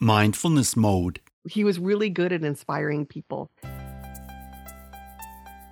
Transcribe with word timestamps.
mindfulness 0.00 0.76
mode. 0.76 1.20
He 1.48 1.64
was 1.64 1.78
really 1.78 2.10
good 2.10 2.32
at 2.32 2.44
inspiring 2.44 3.06
people. 3.06 3.50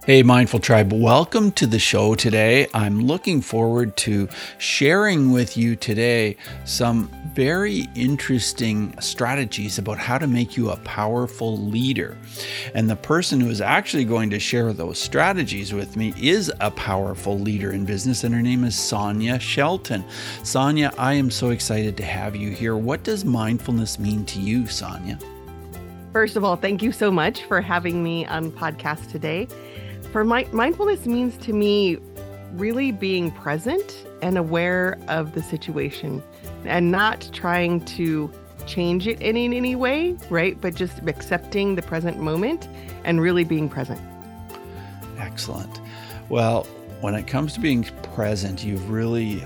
Hey, 0.07 0.23
Mindful 0.23 0.61
Tribe, 0.61 0.93
welcome 0.93 1.51
to 1.51 1.67
the 1.67 1.81
show 1.81 2.15
today. 2.15 2.69
I'm 2.73 3.01
looking 3.01 3.41
forward 3.41 3.97
to 3.97 4.29
sharing 4.57 5.33
with 5.33 5.57
you 5.57 5.75
today 5.75 6.37
some 6.65 7.11
very 7.35 7.89
interesting 7.97 8.95
strategies 9.01 9.79
about 9.79 9.99
how 9.99 10.17
to 10.19 10.29
make 10.29 10.57
you 10.57 10.71
a 10.71 10.77
powerful 10.77 11.59
leader. 11.59 12.17
And 12.73 12.89
the 12.89 12.95
person 12.95 13.41
who 13.41 13.51
is 13.51 13.61
actually 13.61 14.05
going 14.05 14.31
to 14.31 14.39
share 14.39 14.73
those 14.73 15.01
strategies 15.01 15.73
with 15.73 15.97
me 15.97 16.15
is 16.17 16.53
a 16.61 16.71
powerful 16.71 17.37
leader 17.37 17.73
in 17.73 17.85
business, 17.85 18.23
and 18.23 18.33
her 18.33 18.43
name 18.43 18.63
is 18.63 18.77
Sonya 18.77 19.41
Shelton. 19.41 20.05
Sonya, 20.45 20.93
I 20.97 21.15
am 21.15 21.33
so 21.33 21.51
excited 21.51 21.97
to 21.97 22.05
have 22.05 22.37
you 22.37 22.51
here. 22.51 22.77
What 22.77 23.03
does 23.03 23.25
mindfulness 23.25 23.99
mean 23.99 24.25
to 24.27 24.41
you, 24.41 24.69
Sonya? 24.69 25.19
First 26.13 26.37
of 26.37 26.45
all, 26.45 26.55
thank 26.55 26.81
you 26.81 26.93
so 26.93 27.11
much 27.11 27.43
for 27.43 27.61
having 27.61 28.05
me 28.05 28.25
on 28.27 28.53
podcast 28.53 29.11
today 29.11 29.49
for 30.17 30.25
my, 30.25 30.49
mindfulness 30.51 31.05
means 31.05 31.37
to 31.37 31.53
me 31.53 31.99
really 32.55 32.91
being 32.91 33.31
present 33.31 34.07
and 34.23 34.39
aware 34.39 34.99
of 35.09 35.35
the 35.35 35.43
situation 35.43 36.23
and 36.65 36.91
not 36.91 37.29
trying 37.35 37.85
to 37.85 38.33
change 38.67 39.07
it 39.07 39.21
in, 39.21 39.37
in 39.37 39.53
any 39.53 39.77
way, 39.77 40.17
right? 40.31 40.59
But 40.59 40.75
just 40.75 41.01
accepting 41.07 41.75
the 41.75 41.83
present 41.83 42.19
moment 42.19 42.67
and 43.05 43.21
really 43.21 43.45
being 43.45 43.69
present. 43.69 44.01
Excellent. 45.19 45.83
Well, 46.31 46.65
when 47.03 47.15
it 47.15 47.27
comes 47.27 47.53
to 47.53 47.61
being 47.61 47.85
present, 48.15 48.65
you've 48.65 48.89
really 48.89 49.45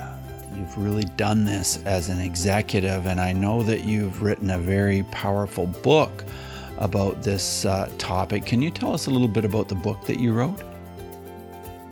you've 0.55 0.79
really 0.79 1.03
done 1.17 1.47
this 1.47 1.83
as 1.85 2.09
an 2.09 2.21
executive 2.21 3.07
and 3.07 3.21
I 3.21 3.33
know 3.33 3.65
that 3.65 3.87
you've 3.87 4.23
written 4.23 4.51
a 4.51 4.59
very 4.59 5.03
powerful 5.11 5.67
book 5.67 6.25
about 6.79 7.23
this 7.23 7.65
uh, 7.65 7.91
topic. 7.99 8.47
Can 8.47 8.63
you 8.63 8.71
tell 8.71 8.95
us 8.95 9.07
a 9.07 9.11
little 9.11 9.29
bit 9.29 9.45
about 9.45 9.69
the 9.69 9.75
book 9.75 10.05
that 10.07 10.19
you 10.19 10.33
wrote? 10.33 10.61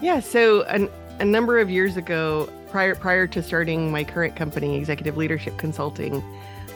Yeah, 0.01 0.21
so 0.21 0.63
an, 0.65 0.89
a 1.19 1.25
number 1.25 1.59
of 1.59 1.69
years 1.69 1.97
ago, 1.97 2.49
prior 2.71 2.95
prior 2.95 3.27
to 3.27 3.43
starting 3.43 3.91
my 3.91 4.05
current 4.05 4.37
company, 4.37 4.77
Executive 4.77 5.17
Leadership 5.17 5.59
Consulting, 5.59 6.23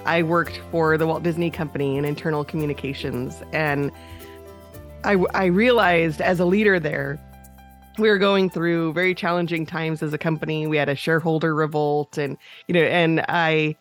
I 0.05 0.25
worked 0.25 0.61
for 0.73 0.99
the 0.99 1.07
Walt 1.07 1.23
Disney 1.23 1.51
Company 1.51 1.97
in 1.97 2.05
internal 2.05 2.45
communications, 2.45 3.41
and 3.53 3.93
I, 5.05 5.13
I 5.35 5.47
realized 5.47 6.21
as 6.21 6.41
a 6.41 6.45
leader 6.45 6.81
there, 6.81 7.21
we 7.99 8.09
were 8.09 8.19
going 8.19 8.51
through 8.51 8.93
very 8.93 9.15
challenging 9.15 9.67
times 9.67 10.03
as 10.03 10.13
a 10.13 10.19
company. 10.19 10.67
We 10.67 10.77
had 10.77 10.89
a 10.89 10.97
shareholder 10.97 11.55
revolt, 11.55 12.19
and 12.19 12.37
you 12.67 12.75
know, 12.75 12.83
and 12.83 13.25
I 13.29 13.77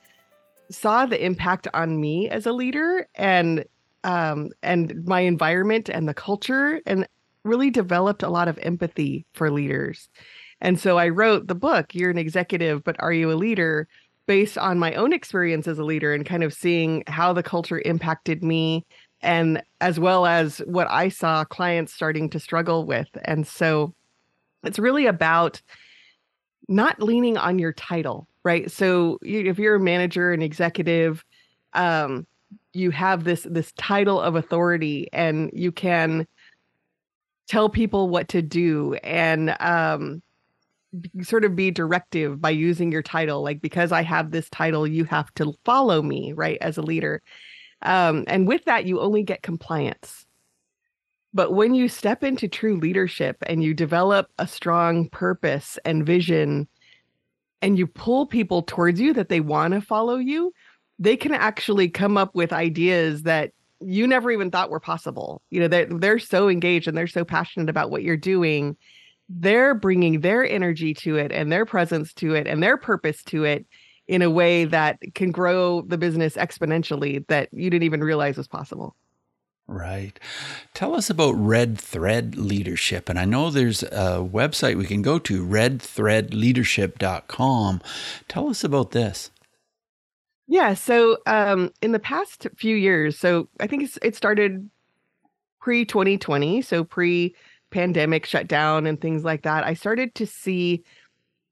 saw 0.70 1.08
the 1.08 1.23
impact 1.23 1.67
on 1.73 2.00
me 2.00 2.30
as 2.30 2.45
a 2.45 2.52
leader, 2.52 3.08
and 3.16 3.66
um, 4.03 4.52
and 4.61 5.03
my 5.08 5.22
environment 5.22 5.89
and 5.89 6.08
the 6.08 6.14
culture. 6.14 6.80
And 6.86 7.08
really 7.44 7.70
developed 7.70 8.23
a 8.23 8.30
lot 8.30 8.47
of 8.47 8.59
empathy 8.59 9.25
for 9.34 9.52
leaders. 9.52 10.09
And 10.59 10.80
so 10.80 10.97
I 10.97 11.09
wrote 11.09 11.48
the 11.48 11.56
book, 11.56 11.95
You're 11.95 12.11
an 12.11 12.17
Executive, 12.17 12.83
but 12.83 12.95
Are 13.00 13.14
You 13.14 13.31
a 13.31 13.33
Leader? 13.33 13.88
based 14.28 14.58
on 14.58 14.80
my 14.80 14.94
own 14.94 15.11
experience 15.14 15.67
as 15.67 15.80
a 15.80 15.83
leader 15.83 16.14
and 16.14 16.25
kind 16.25 16.44
of 16.44 16.53
seeing 16.53 17.03
how 17.08 17.33
the 17.33 17.44
culture 17.44 17.81
impacted 17.83 18.44
me 18.44 18.86
and 19.22 19.61
as 19.81 20.00
well 20.00 20.25
as 20.25 20.59
what 20.59 20.89
I 20.89 21.09
saw 21.09 21.44
clients 21.44 21.94
starting 21.94 22.30
to 22.30 22.39
struggle 22.39 22.86
with. 22.86 23.08
And 23.25 23.45
so 23.45 23.94
it's 24.64 24.80
really 24.80 25.05
about 25.05 25.61
not 26.67 27.02
leaning 27.02 27.38
on 27.38 27.59
your 27.59 27.73
title, 27.73 28.28
right? 28.44 28.72
So 28.72 29.17
if 29.22 29.59
you're 29.59 29.76
a 29.76 29.80
manager 29.80 30.31
and 30.31 30.42
executive, 30.42 31.26
um, 31.73 32.26
you 32.73 32.92
have 32.92 33.23
this 33.23 33.45
this 33.50 33.73
title 33.73 34.20
of 34.20 34.36
authority 34.36 35.09
and 35.11 35.52
you 35.53 35.72
can 35.72 36.26
tell 37.47 37.70
people 37.70 38.09
what 38.09 38.28
to 38.30 38.42
do 38.42 38.94
and 39.03 39.56
um 39.59 40.21
sort 41.21 41.45
of 41.45 41.55
be 41.55 41.71
directive 41.71 42.42
by 42.42 42.49
using 42.49 42.92
your 42.92 43.02
title 43.02 43.42
like 43.42 43.61
because 43.61 43.92
i 43.92 44.02
have 44.02 44.32
this 44.32 44.49
title 44.49 44.86
you 44.86 45.05
have 45.05 45.33
to 45.33 45.54
follow 45.64 46.02
me 46.02 46.33
right 46.33 46.58
as 46.61 46.77
a 46.77 46.82
leader. 46.82 47.21
Um 47.82 48.26
and 48.27 48.48
with 48.48 48.66
that 48.66 48.86
you 48.86 48.99
only 48.99 49.23
get 49.23 49.42
compliance. 49.42 50.26
But 51.33 51.54
when 51.54 51.73
you 51.73 51.88
step 51.88 52.23
into 52.23 52.48
true 52.48 52.77
leadership 52.77 53.38
and 53.48 53.64
you 53.64 53.73
develop 53.73 54.30
a 54.37 54.48
strong 54.48 55.08
purpose 55.10 55.80
and 55.86 56.05
vision 56.05 56.67
and 57.61 57.77
you 57.77 57.87
pull 57.87 58.26
people 58.26 58.64
towards 58.64 58.99
you 58.99 59.14
that 59.14 59.30
they 59.30 59.39
want 59.39 59.73
to 59.73 59.82
follow 59.82 60.17
you, 60.17 60.52
they 60.99 61.16
can 61.16 61.32
actually 61.32 61.89
come 61.89 62.17
up 62.17 62.36
with 62.36 62.52
ideas 62.52 63.23
that 63.23 63.52
you 63.81 64.08
never 64.08 64.31
even 64.31 64.52
thought 64.52 64.69
were 64.69 64.80
possible. 64.80 65.42
You 65.49 65.61
know, 65.61 65.67
they're, 65.67 65.86
they're 65.86 66.19
so 66.19 66.49
engaged 66.49 66.87
and 66.87 66.97
they're 66.97 67.08
so 67.08 67.25
passionate 67.25 67.69
about 67.69 67.92
what 67.92 68.03
you're 68.03 68.17
doing. 68.17 68.77
They're 69.30 69.73
bringing 69.73 70.21
their 70.21 70.43
energy 70.43 70.93
to 70.95 71.17
it 71.17 71.31
and 71.31 71.52
their 71.52 71.65
presence 71.65 72.14
to 72.15 72.36
it 72.36 72.47
and 72.47 72.61
their 72.61 72.77
purpose 72.77 73.23
to 73.25 73.43
it 73.43 73.65
in 74.08 74.21
a 74.21 74.30
way 74.30 74.65
that 74.65 74.99
can 75.15 75.31
grow 75.31 75.81
the 75.81 75.97
business 75.97 76.36
exponentially 76.36 77.25
that 77.27 77.49
you 77.53 77.69
didn't 77.69 77.83
even 77.83 78.03
realize 78.03 78.37
was 78.37 78.47
possible. 78.47 78.95
Right. 79.67 80.19
Tell 80.73 80.95
us 80.95 81.09
about 81.09 81.33
Red 81.33 81.80
Thread 81.80 82.36
Leadership. 82.36 83.08
And 83.08 83.17
I 83.17 83.23
know 83.23 83.49
there's 83.49 83.83
a 83.83 84.19
website 84.19 84.77
we 84.77 84.86
can 84.86 85.02
go 85.02 85.17
to, 85.19 85.45
redthreadleadership.com. 85.45 87.81
Tell 88.27 88.49
us 88.49 88.65
about 88.65 88.92
this. 88.92 89.31
Yeah. 90.52 90.73
So 90.73 91.17
um, 91.28 91.72
in 91.82 91.94
the 91.94 92.00
past 92.00 92.45
few 92.58 92.76
years, 92.76 93.17
so 93.17 93.48
I 93.62 93.67
think 93.67 93.89
it 94.02 94.17
started 94.17 94.70
pre 95.62 95.86
2020, 95.86 96.62
so 96.62 96.84
pre 96.84 97.34
pandemic 97.70 98.26
shutdown 98.26 98.86
and 98.86 99.00
things 99.00 99.23
like 99.23 99.44
that. 99.44 99.64
I 99.66 99.73
started 99.73 100.14
to 100.16 100.28
see 100.28 100.84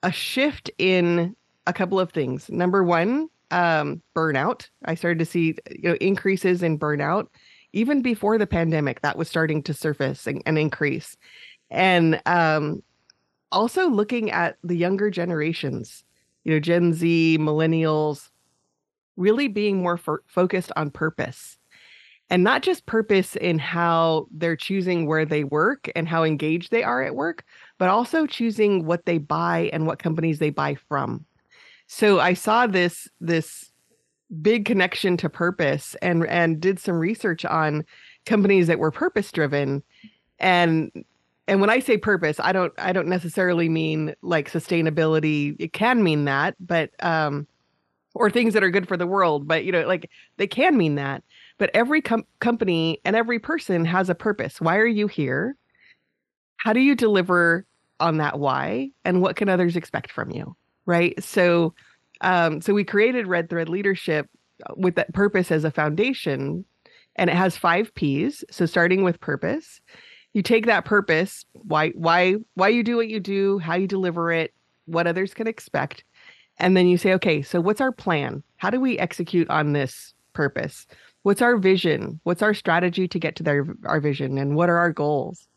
a 0.03 0.11
shift 0.11 0.69
in 0.77 1.33
a 1.65 1.71
couple 1.71 1.97
of 1.97 2.11
things. 2.11 2.49
Number 2.49 2.83
one, 2.83 3.29
um, 3.51 4.01
burnout. 4.17 4.67
I 4.83 4.95
started 4.95 5.19
to 5.19 5.25
see 5.25 5.55
you 5.71 5.91
know 5.91 5.95
increases 6.01 6.61
in 6.61 6.77
burnout 6.77 7.27
even 7.71 8.01
before 8.01 8.37
the 8.37 8.47
pandemic. 8.47 8.99
That 8.99 9.17
was 9.17 9.29
starting 9.29 9.63
to 9.63 9.73
surface 9.73 10.27
and, 10.27 10.43
and 10.45 10.59
increase, 10.59 11.15
and 11.69 12.21
um, 12.25 12.83
also 13.53 13.89
looking 13.89 14.29
at 14.29 14.57
the 14.61 14.75
younger 14.75 15.09
generations. 15.09 16.03
You 16.43 16.55
know, 16.55 16.59
Gen 16.59 16.93
Z, 16.93 17.37
millennials 17.39 18.29
really 19.19 19.47
being 19.47 19.81
more 19.81 19.97
fo- 19.97 20.17
focused 20.27 20.71
on 20.75 20.89
purpose 20.89 21.57
and 22.29 22.43
not 22.43 22.61
just 22.61 22.85
purpose 22.85 23.35
in 23.35 23.59
how 23.59 24.27
they're 24.31 24.55
choosing 24.55 25.05
where 25.05 25.25
they 25.25 25.43
work 25.43 25.89
and 25.95 26.07
how 26.07 26.23
engaged 26.23 26.71
they 26.71 26.83
are 26.83 27.03
at 27.03 27.15
work, 27.15 27.43
but 27.77 27.89
also 27.89 28.25
choosing 28.25 28.85
what 28.85 29.05
they 29.05 29.17
buy 29.17 29.69
and 29.73 29.87
what 29.87 30.01
companies 30.01 30.39
they 30.39 30.51
buy 30.51 30.75
from. 30.87 31.25
So 31.87 32.19
I 32.19 32.33
saw 32.33 32.67
this 32.67 33.07
this 33.19 33.71
big 34.41 34.65
connection 34.65 35.17
to 35.17 35.29
purpose 35.29 35.95
and 36.03 36.25
and 36.27 36.59
did 36.59 36.79
some 36.79 36.99
research 36.99 37.45
on 37.45 37.83
companies 38.27 38.67
that 38.67 38.77
were 38.77 38.91
purpose 38.91 39.31
driven 39.31 39.81
and 40.37 40.91
and 41.47 41.61
when 41.61 41.71
I 41.71 41.79
say 41.79 41.97
purpose, 41.97 42.39
I 42.39 42.51
don't 42.51 42.71
I 42.77 42.93
don't 42.93 43.07
necessarily 43.07 43.69
mean 43.69 44.13
like 44.21 44.51
sustainability. 44.51 45.55
It 45.57 45.73
can 45.73 46.03
mean 46.03 46.25
that, 46.25 46.55
but 46.59 46.91
um 47.03 47.47
or 48.15 48.29
things 48.29 48.53
that 48.53 48.63
are 48.63 48.69
good 48.69 48.87
for 48.87 48.97
the 48.97 49.07
world 49.07 49.47
but 49.47 49.63
you 49.63 49.71
know 49.71 49.85
like 49.87 50.09
they 50.37 50.47
can 50.47 50.77
mean 50.77 50.95
that. 50.95 51.23
But 51.57 51.71
every 51.73 52.01
com- 52.01 52.25
company 52.39 52.99
and 53.03 53.15
every 53.15 53.39
person 53.39 53.83
has 53.85 54.09
a 54.09 54.15
purpose. 54.15 54.61
Why 54.61 54.77
are 54.77 54.87
you 54.87 55.07
here? 55.07 55.57
How 56.57 56.73
do 56.73 56.79
you 56.79 56.95
deliver 56.95 57.65
on 57.99 58.17
that 58.17 58.39
why? 58.39 58.91
And 59.03 59.21
what 59.21 59.35
can 59.35 59.49
others 59.49 59.75
expect 59.75 60.11
from 60.11 60.31
you 60.31 60.55
right? 60.85 61.21
So 61.23 61.73
um 62.21 62.61
so 62.61 62.73
we 62.73 62.83
created 62.83 63.27
red 63.27 63.49
thread 63.49 63.69
leadership 63.69 64.27
uh, 64.65 64.73
with 64.75 64.95
that 64.95 65.13
purpose 65.13 65.51
as 65.51 65.63
a 65.63 65.71
foundation 65.71 66.65
and 67.15 67.29
it 67.29 67.35
has 67.35 67.57
5 67.57 67.91
Ps. 67.95 68.43
So 68.51 68.65
starting 68.65 69.03
with 69.03 69.19
purpose 69.19 69.81
you 70.33 70.43
take 70.43 70.65
that 70.65 70.85
purpose 70.85 71.45
why 71.53 71.89
why 71.89 72.35
why 72.53 72.69
you 72.69 72.83
do 72.83 72.95
what 72.95 73.07
you 73.07 73.19
do 73.19 73.57
how 73.59 73.75
you 73.75 73.87
deliver 73.87 74.31
it 74.31 74.53
what 74.85 75.07
others 75.07 75.33
can 75.33 75.47
expect 75.47 76.03
and 76.59 76.75
then 76.75 76.87
you 76.87 76.97
say, 76.97 77.13
okay, 77.13 77.41
so 77.41 77.61
what's 77.61 77.81
our 77.81 77.91
plan? 77.91 78.43
How 78.57 78.69
do 78.69 78.79
we 78.79 78.97
execute 78.99 79.49
on 79.49 79.73
this 79.73 80.13
purpose? 80.33 80.85
What's 81.23 81.41
our 81.41 81.57
vision? 81.57 82.19
What's 82.23 82.41
our 82.41 82.53
strategy 82.53 83.07
to 83.07 83.19
get 83.19 83.35
to 83.37 83.43
their, 83.43 83.65
our 83.85 83.99
vision? 83.99 84.37
And 84.37 84.55
what 84.55 84.69
are 84.69 84.77
our 84.77 84.91
goals? 84.91 85.47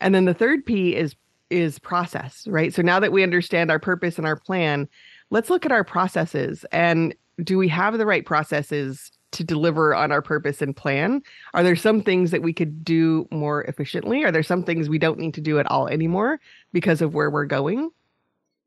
And 0.00 0.14
then 0.14 0.24
the 0.24 0.34
third 0.34 0.64
P 0.64 0.96
is 0.96 1.14
is 1.50 1.80
process, 1.80 2.46
right? 2.46 2.72
So 2.72 2.80
now 2.80 3.00
that 3.00 3.10
we 3.10 3.24
understand 3.24 3.72
our 3.72 3.80
purpose 3.80 4.18
and 4.18 4.26
our 4.26 4.36
plan, 4.36 4.88
let's 5.30 5.50
look 5.50 5.66
at 5.66 5.72
our 5.72 5.82
processes 5.82 6.64
and 6.70 7.12
do 7.42 7.58
we 7.58 7.66
have 7.68 7.98
the 7.98 8.06
right 8.06 8.24
processes 8.24 9.10
to 9.32 9.44
deliver 9.44 9.94
on 9.94 10.12
our 10.12 10.22
purpose 10.22 10.62
and 10.62 10.76
plan? 10.76 11.22
Are 11.54 11.64
there 11.64 11.76
some 11.76 12.02
things 12.02 12.30
that 12.30 12.42
we 12.42 12.52
could 12.52 12.84
do 12.84 13.26
more 13.30 13.62
efficiently? 13.64 14.24
Are 14.24 14.30
there 14.32 14.42
some 14.42 14.62
things 14.62 14.88
we 14.88 14.98
don't 14.98 15.18
need 15.18 15.34
to 15.34 15.40
do 15.40 15.58
at 15.58 15.70
all 15.70 15.88
anymore 15.88 16.40
because 16.72 17.02
of 17.02 17.14
where 17.14 17.30
we're 17.30 17.46
going? 17.46 17.90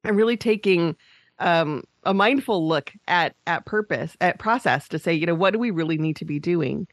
And 0.03 0.17
really 0.17 0.37
taking 0.37 0.95
um, 1.39 1.83
a 2.03 2.13
mindful 2.13 2.67
look 2.67 2.91
at 3.07 3.35
at 3.47 3.65
purpose 3.65 4.15
at 4.21 4.39
process 4.39 4.87
to 4.89 4.99
say 4.99 5.13
you 5.13 5.25
know 5.25 5.35
what 5.35 5.51
do 5.53 5.59
we 5.59 5.71
really 5.71 5.97
need 5.97 6.15
to 6.17 6.25
be 6.25 6.39
doing? 6.39 6.87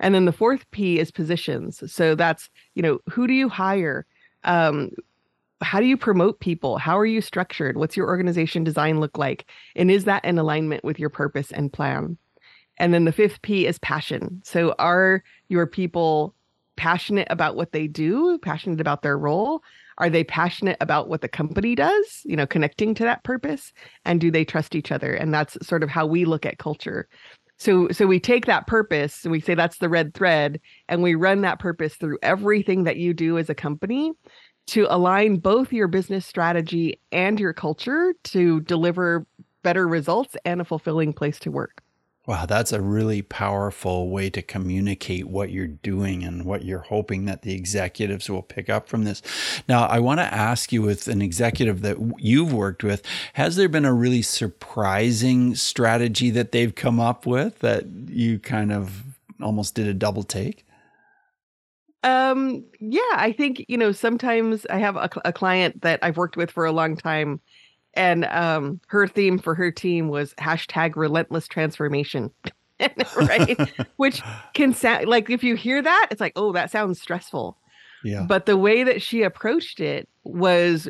And 0.00 0.14
then 0.14 0.24
the 0.24 0.32
fourth 0.32 0.68
p 0.70 0.98
is 0.98 1.10
positions. 1.10 1.82
So 1.92 2.14
that's 2.14 2.50
you 2.74 2.82
know 2.82 2.98
who 3.10 3.26
do 3.26 3.34
you 3.34 3.48
hire? 3.48 4.06
Um 4.44 4.90
how 5.60 5.80
do 5.80 5.86
you 5.86 5.96
promote 5.96 6.40
people? 6.40 6.78
How 6.78 6.98
are 6.98 7.06
you 7.06 7.20
structured? 7.20 7.76
What's 7.76 7.96
your 7.96 8.08
organization 8.08 8.64
design 8.64 9.00
look 9.00 9.16
like? 9.16 9.46
And 9.76 9.90
is 9.90 10.04
that 10.04 10.24
in 10.24 10.38
alignment 10.38 10.84
with 10.84 10.98
your 10.98 11.10
purpose 11.10 11.50
and 11.52 11.72
plan? 11.72 12.18
And 12.76 12.92
then 12.92 13.04
the 13.04 13.12
fifth 13.12 13.40
p 13.42 13.66
is 13.66 13.78
passion. 13.78 14.42
So 14.44 14.74
are 14.78 15.22
your 15.48 15.66
people 15.66 16.34
passionate 16.76 17.28
about 17.30 17.56
what 17.56 17.72
they 17.72 17.86
do 17.86 18.38
passionate 18.38 18.80
about 18.80 19.02
their 19.02 19.16
role 19.16 19.62
are 19.98 20.10
they 20.10 20.24
passionate 20.24 20.76
about 20.80 21.08
what 21.08 21.20
the 21.20 21.28
company 21.28 21.74
does 21.74 22.22
you 22.24 22.36
know 22.36 22.46
connecting 22.46 22.94
to 22.94 23.04
that 23.04 23.24
purpose? 23.24 23.72
And 24.04 24.20
do 24.20 24.30
they 24.30 24.44
trust 24.44 24.74
each 24.74 24.92
other? 24.92 25.14
And 25.14 25.32
that's 25.32 25.56
sort 25.66 25.82
of 25.82 25.90
how 25.90 26.06
we 26.06 26.24
look 26.24 26.46
at 26.46 26.58
culture. 26.58 27.08
So 27.58 27.88
so 27.90 28.06
we 28.06 28.20
take 28.20 28.46
that 28.46 28.66
purpose 28.66 29.24
and 29.24 29.32
we 29.32 29.40
say 29.40 29.54
that's 29.54 29.78
the 29.78 29.88
red 29.88 30.14
thread 30.14 30.60
and 30.88 31.02
we 31.02 31.14
run 31.14 31.42
that 31.42 31.60
purpose 31.60 31.94
through 31.94 32.18
everything 32.22 32.84
that 32.84 32.96
you 32.96 33.14
do 33.14 33.38
as 33.38 33.48
a 33.48 33.54
company 33.54 34.12
to 34.66 34.86
align 34.88 35.36
both 35.36 35.72
your 35.72 35.88
business 35.88 36.26
strategy 36.26 37.00
and 37.12 37.38
your 37.38 37.52
culture 37.52 38.14
to 38.24 38.60
deliver 38.62 39.26
better 39.62 39.86
results 39.86 40.36
and 40.44 40.60
a 40.60 40.64
fulfilling 40.64 41.12
place 41.12 41.38
to 41.38 41.50
work 41.50 41.83
Wow, 42.26 42.46
that's 42.46 42.72
a 42.72 42.80
really 42.80 43.20
powerful 43.20 44.08
way 44.08 44.30
to 44.30 44.40
communicate 44.40 45.28
what 45.28 45.50
you're 45.50 45.66
doing 45.66 46.24
and 46.24 46.46
what 46.46 46.64
you're 46.64 46.78
hoping 46.78 47.26
that 47.26 47.42
the 47.42 47.52
executives 47.54 48.30
will 48.30 48.42
pick 48.42 48.70
up 48.70 48.88
from 48.88 49.04
this. 49.04 49.20
Now, 49.68 49.84
I 49.84 49.98
want 49.98 50.20
to 50.20 50.34
ask 50.34 50.72
you 50.72 50.80
with 50.80 51.06
an 51.06 51.20
executive 51.20 51.82
that 51.82 51.98
you've 52.18 52.50
worked 52.50 52.82
with, 52.82 53.02
has 53.34 53.56
there 53.56 53.68
been 53.68 53.84
a 53.84 53.92
really 53.92 54.22
surprising 54.22 55.54
strategy 55.54 56.30
that 56.30 56.50
they've 56.50 56.74
come 56.74 56.98
up 56.98 57.26
with 57.26 57.58
that 57.58 57.84
you 58.08 58.38
kind 58.38 58.72
of 58.72 59.02
almost 59.42 59.74
did 59.74 59.86
a 59.86 59.92
double 59.94 60.22
take? 60.22 60.64
Um, 62.04 62.64
yeah, 62.80 63.00
I 63.12 63.34
think, 63.36 63.66
you 63.68 63.76
know, 63.76 63.92
sometimes 63.92 64.64
I 64.70 64.78
have 64.78 64.96
a, 64.96 65.10
a 65.26 65.32
client 65.32 65.82
that 65.82 65.98
I've 66.02 66.16
worked 66.16 66.38
with 66.38 66.50
for 66.50 66.64
a 66.64 66.72
long 66.72 66.96
time 66.96 67.40
and 67.96 68.24
um, 68.26 68.80
her 68.88 69.06
theme 69.06 69.38
for 69.38 69.54
her 69.54 69.70
team 69.70 70.08
was 70.08 70.34
hashtag 70.34 70.96
relentless 70.96 71.48
transformation. 71.48 72.30
right 73.16 73.56
which 73.96 74.20
can 74.52 74.74
sound 74.74 75.06
like 75.06 75.30
if 75.30 75.44
you 75.44 75.54
hear 75.54 75.80
that 75.80 76.08
it's 76.10 76.20
like 76.20 76.32
oh 76.34 76.52
that 76.52 76.70
sounds 76.70 77.00
stressful. 77.00 77.56
Yeah. 78.02 78.26
But 78.28 78.46
the 78.46 78.56
way 78.56 78.84
that 78.84 79.00
she 79.00 79.22
approached 79.22 79.80
it 79.80 80.08
was 80.24 80.88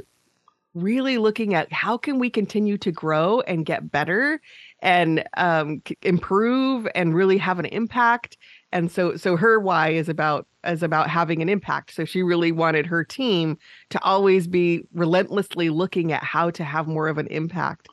really 0.74 1.18
looking 1.18 1.54
at 1.54 1.72
how 1.72 1.96
can 1.96 2.18
we 2.18 2.28
continue 2.28 2.76
to 2.78 2.90
grow 2.90 3.40
and 3.42 3.64
get 3.64 3.90
better 3.90 4.40
and 4.80 5.24
um, 5.36 5.82
improve 6.02 6.88
and 6.94 7.14
really 7.14 7.38
have 7.38 7.58
an 7.58 7.66
impact 7.66 8.36
and 8.74 8.90
so 8.90 9.16
so 9.16 9.36
her 9.36 9.58
why 9.58 9.88
is 9.90 10.10
about 10.10 10.46
is 10.66 10.82
about 10.82 11.08
having 11.08 11.40
an 11.40 11.48
impact 11.48 11.94
so 11.94 12.04
she 12.04 12.22
really 12.22 12.52
wanted 12.52 12.84
her 12.84 13.02
team 13.02 13.56
to 13.88 14.02
always 14.02 14.46
be 14.46 14.82
relentlessly 14.92 15.70
looking 15.70 16.12
at 16.12 16.22
how 16.22 16.50
to 16.50 16.64
have 16.64 16.86
more 16.86 17.08
of 17.08 17.16
an 17.16 17.28
impact 17.28 17.88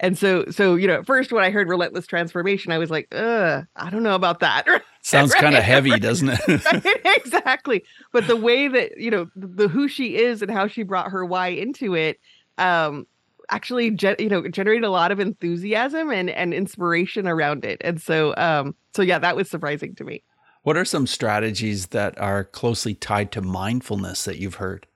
and 0.00 0.18
so 0.18 0.44
so 0.50 0.74
you 0.74 0.88
know 0.88 0.94
at 0.94 1.06
first 1.06 1.30
when 1.32 1.44
i 1.44 1.50
heard 1.50 1.68
relentless 1.68 2.06
transformation 2.06 2.72
i 2.72 2.78
was 2.78 2.90
like 2.90 3.06
uh 3.14 3.62
i 3.76 3.90
don't 3.90 4.02
know 4.02 4.14
about 4.14 4.40
that 4.40 4.66
sounds 5.02 5.32
right? 5.34 5.42
kind 5.42 5.54
of 5.54 5.62
heavy 5.62 5.96
doesn't 5.98 6.30
it 6.30 6.64
right? 6.72 7.00
exactly 7.16 7.84
but 8.12 8.26
the 8.26 8.36
way 8.36 8.66
that 8.66 8.98
you 8.98 9.10
know 9.10 9.28
the 9.36 9.68
who 9.68 9.86
she 9.86 10.16
is 10.16 10.42
and 10.42 10.50
how 10.50 10.66
she 10.66 10.82
brought 10.82 11.10
her 11.10 11.24
why 11.24 11.48
into 11.48 11.94
it 11.94 12.18
um 12.58 13.06
actually 13.52 13.90
ge- 13.90 14.18
you 14.18 14.28
know 14.28 14.48
generated 14.48 14.84
a 14.84 14.90
lot 14.90 15.12
of 15.12 15.20
enthusiasm 15.20 16.10
and 16.10 16.30
and 16.30 16.54
inspiration 16.54 17.28
around 17.28 17.64
it. 17.64 17.80
And 17.82 18.00
so 18.00 18.34
um 18.36 18.74
so 18.94 19.02
yeah 19.02 19.18
that 19.18 19.36
was 19.36 19.48
surprising 19.48 19.94
to 19.96 20.04
me. 20.04 20.22
What 20.62 20.76
are 20.76 20.84
some 20.84 21.06
strategies 21.06 21.88
that 21.88 22.18
are 22.18 22.44
closely 22.44 22.94
tied 22.94 23.30
to 23.32 23.42
mindfulness 23.42 24.24
that 24.24 24.38
you've 24.38 24.56
heard? 24.56 24.86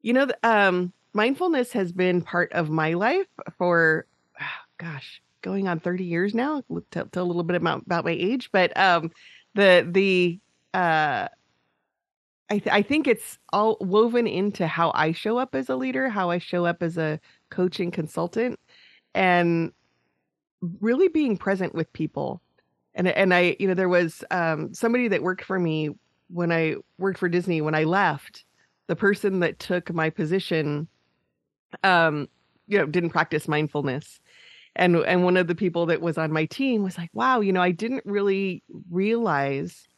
You 0.00 0.14
know 0.14 0.28
um 0.42 0.92
mindfulness 1.12 1.72
has 1.72 1.92
been 1.92 2.22
part 2.22 2.52
of 2.52 2.70
my 2.70 2.94
life 2.94 3.28
for 3.58 4.06
gosh 4.78 5.22
going 5.42 5.68
on 5.68 5.80
30 5.80 6.04
years 6.04 6.34
now 6.34 6.62
tell, 6.90 7.06
tell 7.06 7.24
a 7.24 7.26
little 7.26 7.42
bit 7.42 7.56
about, 7.56 7.82
about 7.82 8.04
my 8.04 8.12
age. 8.12 8.50
But 8.50 8.76
um 8.78 9.10
the 9.54 9.86
the 9.90 10.40
uh 10.72 11.28
I, 12.52 12.58
th- 12.58 12.74
I 12.74 12.82
think 12.82 13.06
it's 13.06 13.38
all 13.54 13.78
woven 13.80 14.26
into 14.26 14.66
how 14.66 14.92
I 14.94 15.12
show 15.12 15.38
up 15.38 15.54
as 15.54 15.70
a 15.70 15.76
leader, 15.76 16.10
how 16.10 16.28
I 16.28 16.36
show 16.36 16.66
up 16.66 16.82
as 16.82 16.98
a 16.98 17.18
coaching 17.48 17.90
consultant, 17.90 18.60
and 19.14 19.72
really 20.80 21.08
being 21.08 21.38
present 21.38 21.74
with 21.74 21.90
people. 21.94 22.42
And 22.94 23.08
and 23.08 23.32
I, 23.32 23.56
you 23.58 23.68
know, 23.68 23.72
there 23.74 23.88
was 23.88 24.22
um, 24.30 24.74
somebody 24.74 25.08
that 25.08 25.22
worked 25.22 25.44
for 25.44 25.58
me 25.58 25.92
when 26.28 26.52
I 26.52 26.74
worked 26.98 27.18
for 27.18 27.30
Disney. 27.30 27.62
When 27.62 27.74
I 27.74 27.84
left, 27.84 28.44
the 28.86 28.96
person 28.96 29.40
that 29.40 29.58
took 29.58 29.90
my 29.94 30.10
position, 30.10 30.88
um, 31.84 32.28
you 32.66 32.76
know, 32.76 32.84
didn't 32.84 33.10
practice 33.10 33.48
mindfulness, 33.48 34.20
and 34.76 34.96
and 34.96 35.24
one 35.24 35.38
of 35.38 35.46
the 35.46 35.54
people 35.54 35.86
that 35.86 36.02
was 36.02 36.18
on 36.18 36.32
my 36.32 36.44
team 36.44 36.82
was 36.82 36.98
like, 36.98 37.10
"Wow, 37.14 37.40
you 37.40 37.52
know, 37.54 37.62
I 37.62 37.70
didn't 37.70 38.04
really 38.04 38.62
realize." 38.90 39.88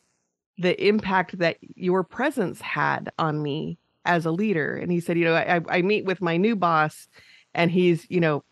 The 0.58 0.86
impact 0.86 1.38
that 1.38 1.58
your 1.74 2.04
presence 2.04 2.60
had 2.60 3.10
on 3.18 3.42
me 3.42 3.78
as 4.04 4.26
a 4.26 4.30
leader. 4.30 4.76
And 4.76 4.90
he 4.92 5.00
said, 5.00 5.18
you 5.18 5.24
know, 5.24 5.34
I, 5.34 5.60
I 5.68 5.82
meet 5.82 6.04
with 6.04 6.20
my 6.20 6.36
new 6.36 6.56
boss 6.56 7.08
and 7.54 7.70
he's, 7.70 8.06
you 8.08 8.20
know, 8.20 8.44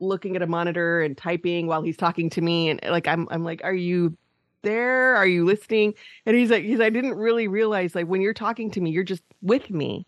looking 0.00 0.36
at 0.36 0.42
a 0.42 0.46
monitor 0.46 1.00
and 1.00 1.16
typing 1.16 1.66
while 1.66 1.82
he's 1.82 1.96
talking 1.96 2.30
to 2.30 2.40
me. 2.40 2.70
And 2.70 2.80
like, 2.88 3.08
I'm, 3.08 3.26
I'm 3.30 3.42
like, 3.42 3.62
are 3.64 3.74
you 3.74 4.16
there? 4.62 5.16
Are 5.16 5.26
you 5.26 5.44
listening? 5.44 5.94
And 6.26 6.36
he's 6.36 6.50
like, 6.50 6.64
he's, 6.64 6.80
I 6.80 6.90
didn't 6.90 7.14
really 7.14 7.48
realize 7.48 7.94
like 7.94 8.06
when 8.06 8.20
you're 8.20 8.34
talking 8.34 8.70
to 8.72 8.80
me, 8.80 8.90
you're 8.90 9.04
just 9.04 9.22
with 9.42 9.70
me. 9.70 10.06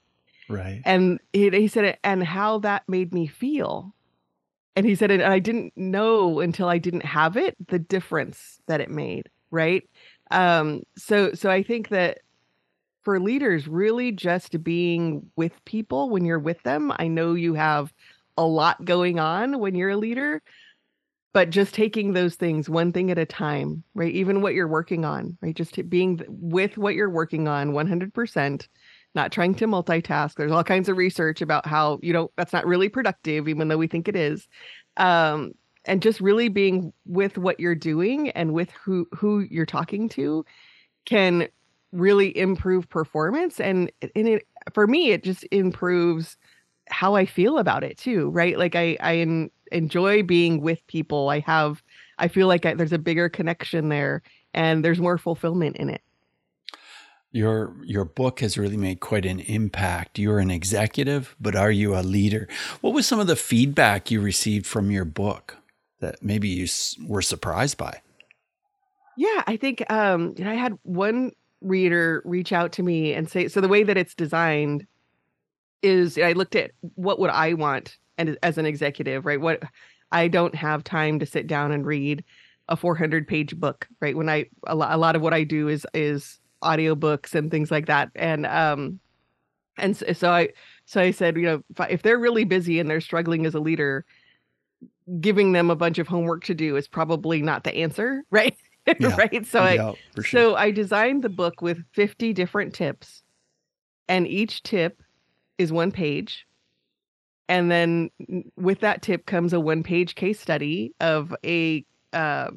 Right. 0.48 0.82
And 0.84 1.20
he, 1.32 1.50
he 1.50 1.68
said, 1.68 1.98
and 2.04 2.22
how 2.22 2.58
that 2.60 2.88
made 2.88 3.12
me 3.12 3.26
feel. 3.26 3.94
And 4.76 4.86
he 4.86 4.94
said, 4.94 5.10
and 5.10 5.22
I 5.22 5.38
didn't 5.38 5.76
know 5.76 6.40
until 6.40 6.68
I 6.68 6.78
didn't 6.78 7.04
have 7.04 7.36
it, 7.36 7.56
the 7.68 7.78
difference 7.78 8.60
that 8.66 8.80
it 8.80 8.90
made. 8.90 9.28
Right. 9.50 9.88
Um, 10.30 10.82
so 10.96 11.32
so 11.32 11.50
I 11.50 11.62
think 11.62 11.88
that 11.88 12.18
for 13.02 13.18
leaders, 13.18 13.66
really 13.66 14.12
just 14.12 14.62
being 14.62 15.30
with 15.36 15.52
people 15.64 16.10
when 16.10 16.24
you're 16.24 16.38
with 16.38 16.62
them. 16.62 16.92
I 16.98 17.08
know 17.08 17.34
you 17.34 17.54
have 17.54 17.92
a 18.36 18.44
lot 18.44 18.84
going 18.84 19.18
on 19.18 19.58
when 19.58 19.74
you're 19.74 19.90
a 19.90 19.96
leader, 19.96 20.42
but 21.32 21.50
just 21.50 21.74
taking 21.74 22.12
those 22.12 22.34
things 22.34 22.68
one 22.68 22.92
thing 22.92 23.10
at 23.10 23.18
a 23.18 23.26
time, 23.26 23.84
right? 23.94 24.12
Even 24.12 24.42
what 24.42 24.54
you're 24.54 24.68
working 24.68 25.04
on, 25.04 25.38
right? 25.40 25.54
Just 25.54 25.88
being 25.88 26.20
with 26.28 26.76
what 26.76 26.94
you're 26.94 27.10
working 27.10 27.48
on 27.48 27.72
100%, 27.72 28.68
not 29.14 29.32
trying 29.32 29.54
to 29.54 29.66
multitask. 29.66 30.34
There's 30.34 30.52
all 30.52 30.64
kinds 30.64 30.88
of 30.88 30.96
research 30.96 31.40
about 31.40 31.66
how, 31.66 31.98
you 32.02 32.12
know, 32.12 32.30
that's 32.36 32.52
not 32.52 32.66
really 32.66 32.88
productive, 32.88 33.48
even 33.48 33.68
though 33.68 33.78
we 33.78 33.86
think 33.86 34.08
it 34.08 34.16
is. 34.16 34.46
Um, 34.96 35.52
and 35.86 36.02
just 36.02 36.20
really 36.20 36.48
being 36.48 36.92
with 37.06 37.38
what 37.38 37.58
you're 37.58 37.74
doing 37.74 38.30
and 38.30 38.52
with 38.52 38.70
who 38.70 39.06
who 39.14 39.40
you're 39.50 39.66
talking 39.66 40.08
to 40.10 40.44
can 41.04 41.48
really 41.92 42.36
improve 42.36 42.88
performance 42.88 43.58
and 43.60 43.90
and 44.14 44.28
it 44.28 44.46
for 44.72 44.86
me 44.86 45.10
it 45.10 45.24
just 45.24 45.44
improves 45.50 46.36
how 46.88 47.14
I 47.14 47.24
feel 47.24 47.58
about 47.58 47.82
it 47.82 47.98
too 47.98 48.30
right 48.30 48.58
like 48.58 48.76
I 48.76 48.96
I 49.00 49.16
en- 49.18 49.50
enjoy 49.72 50.22
being 50.22 50.60
with 50.60 50.86
people 50.86 51.28
I 51.28 51.40
have 51.40 51.82
I 52.18 52.28
feel 52.28 52.46
like 52.46 52.66
I, 52.66 52.74
there's 52.74 52.92
a 52.92 52.98
bigger 52.98 53.28
connection 53.28 53.88
there 53.88 54.22
and 54.54 54.84
there's 54.84 55.00
more 55.00 55.18
fulfillment 55.18 55.76
in 55.76 55.88
it 55.88 56.02
your 57.32 57.76
your 57.84 58.04
book 58.04 58.40
has 58.40 58.58
really 58.58 58.76
made 58.76 58.98
quite 58.98 59.24
an 59.24 59.38
impact. 59.40 60.18
You're 60.18 60.40
an 60.40 60.50
executive, 60.50 61.36
but 61.40 61.54
are 61.54 61.70
you 61.70 61.94
a 61.94 62.02
leader? 62.02 62.48
What 62.80 62.92
was 62.92 63.06
some 63.06 63.20
of 63.20 63.28
the 63.28 63.36
feedback 63.36 64.10
you 64.10 64.20
received 64.20 64.66
from 64.66 64.90
your 64.90 65.04
book? 65.04 65.59
That 66.00 66.22
maybe 66.22 66.48
you 66.48 66.66
were 67.06 67.22
surprised 67.22 67.78
by? 67.78 68.00
Yeah, 69.16 69.42
I 69.46 69.56
think 69.56 69.88
um, 69.90 70.34
I 70.44 70.54
had 70.54 70.78
one 70.82 71.32
reader 71.60 72.22
reach 72.24 72.52
out 72.52 72.72
to 72.72 72.82
me 72.82 73.12
and 73.12 73.28
say, 73.28 73.48
so 73.48 73.60
the 73.60 73.68
way 73.68 73.82
that 73.82 73.96
it's 73.96 74.14
designed 74.14 74.86
is 75.82 76.18
I 76.18 76.32
looked 76.32 76.56
at 76.56 76.72
what 76.94 77.18
would 77.18 77.30
I 77.30 77.54
want 77.54 77.96
and 78.18 78.38
as 78.42 78.58
an 78.58 78.66
executive, 78.66 79.26
right? 79.26 79.40
What 79.40 79.62
I 80.12 80.28
don't 80.28 80.54
have 80.54 80.84
time 80.84 81.18
to 81.18 81.26
sit 81.26 81.46
down 81.46 81.72
and 81.72 81.86
read 81.86 82.24
a 82.68 82.76
400 82.76 83.26
page 83.26 83.56
book, 83.56 83.88
right? 84.00 84.16
When 84.16 84.28
I 84.28 84.46
a 84.66 84.74
lot, 84.74 85.16
of 85.16 85.22
what 85.22 85.34
I 85.34 85.44
do 85.44 85.68
is 85.68 85.86
is 85.94 86.38
audiobooks 86.62 87.34
and 87.34 87.50
things 87.50 87.70
like 87.70 87.86
that, 87.86 88.10
and 88.14 88.46
um, 88.46 89.00
and 89.78 89.96
so, 89.96 90.12
so 90.12 90.30
I 90.30 90.48
so 90.84 91.00
I 91.00 91.10
said, 91.10 91.36
you 91.36 91.42
know, 91.42 91.62
if, 91.70 91.80
I, 91.80 91.86
if 91.86 92.02
they're 92.02 92.18
really 92.18 92.44
busy 92.44 92.78
and 92.78 92.88
they're 92.88 93.00
struggling 93.00 93.46
as 93.46 93.54
a 93.54 93.60
leader, 93.60 94.04
giving 95.20 95.52
them 95.52 95.70
a 95.70 95.76
bunch 95.76 95.98
of 95.98 96.08
homework 96.08 96.44
to 96.44 96.54
do 96.54 96.76
is 96.76 96.88
probably 96.88 97.42
not 97.42 97.64
the 97.64 97.74
answer, 97.76 98.22
right? 98.30 98.56
Yeah. 98.98 99.14
right. 99.16 99.46
So 99.46 99.64
yeah, 99.64 99.92
I 100.16 100.20
sure. 100.22 100.40
so 100.40 100.56
I 100.56 100.70
designed 100.70 101.22
the 101.22 101.28
book 101.28 101.62
with 101.62 101.78
50 101.92 102.32
different 102.32 102.74
tips 102.74 103.22
and 104.08 104.26
each 104.26 104.62
tip 104.62 105.02
is 105.58 105.72
one 105.72 105.92
page 105.92 106.46
And 107.48 107.70
then 107.70 108.10
with 108.56 108.80
that 108.80 109.02
tip 109.02 109.26
comes 109.26 109.52
a 109.52 109.60
one 109.60 109.82
page 109.82 110.14
case 110.14 110.40
study 110.40 110.94
of 111.00 111.34
a 111.44 111.84
uh, 112.12 112.50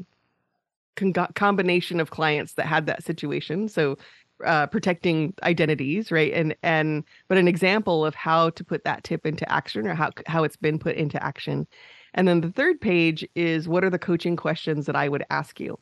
con- 0.96 1.14
combination 1.36 2.00
of 2.00 2.12
clients 2.12 2.54
that 2.54 2.68
had 2.68 2.86
that 2.88 3.04
situation. 3.04 3.68
So 3.70 3.98
uh, 4.46 4.68
protecting 4.68 5.34
identities, 5.44 6.12
right? 6.12 6.34
And 6.34 6.56
and 6.64 7.04
but 7.28 7.38
an 7.38 7.48
example 7.48 8.06
of 8.06 8.16
how 8.16 8.52
to 8.52 8.64
put 8.64 8.84
that 8.84 9.04
tip 9.04 9.26
into 9.26 9.50
action 9.52 9.88
or 9.88 9.96
how 9.96 10.12
how 10.28 10.44
it's 10.44 10.58
been 10.58 10.80
put 10.80 10.96
into 10.96 11.24
action. 11.24 11.68
And 12.14 12.28
then 12.28 12.42
the 12.42 12.52
third 12.52 12.80
page 12.80 13.28
is 13.36 13.68
what 13.68 13.84
are 13.84 13.90
the 13.90 14.00
coaching 14.00 14.36
questions 14.36 14.86
that 14.86 14.96
I 14.96 15.10
would 15.10 15.26
ask 15.30 15.60
you? 15.60 15.80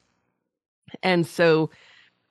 And 1.03 1.25
so 1.25 1.69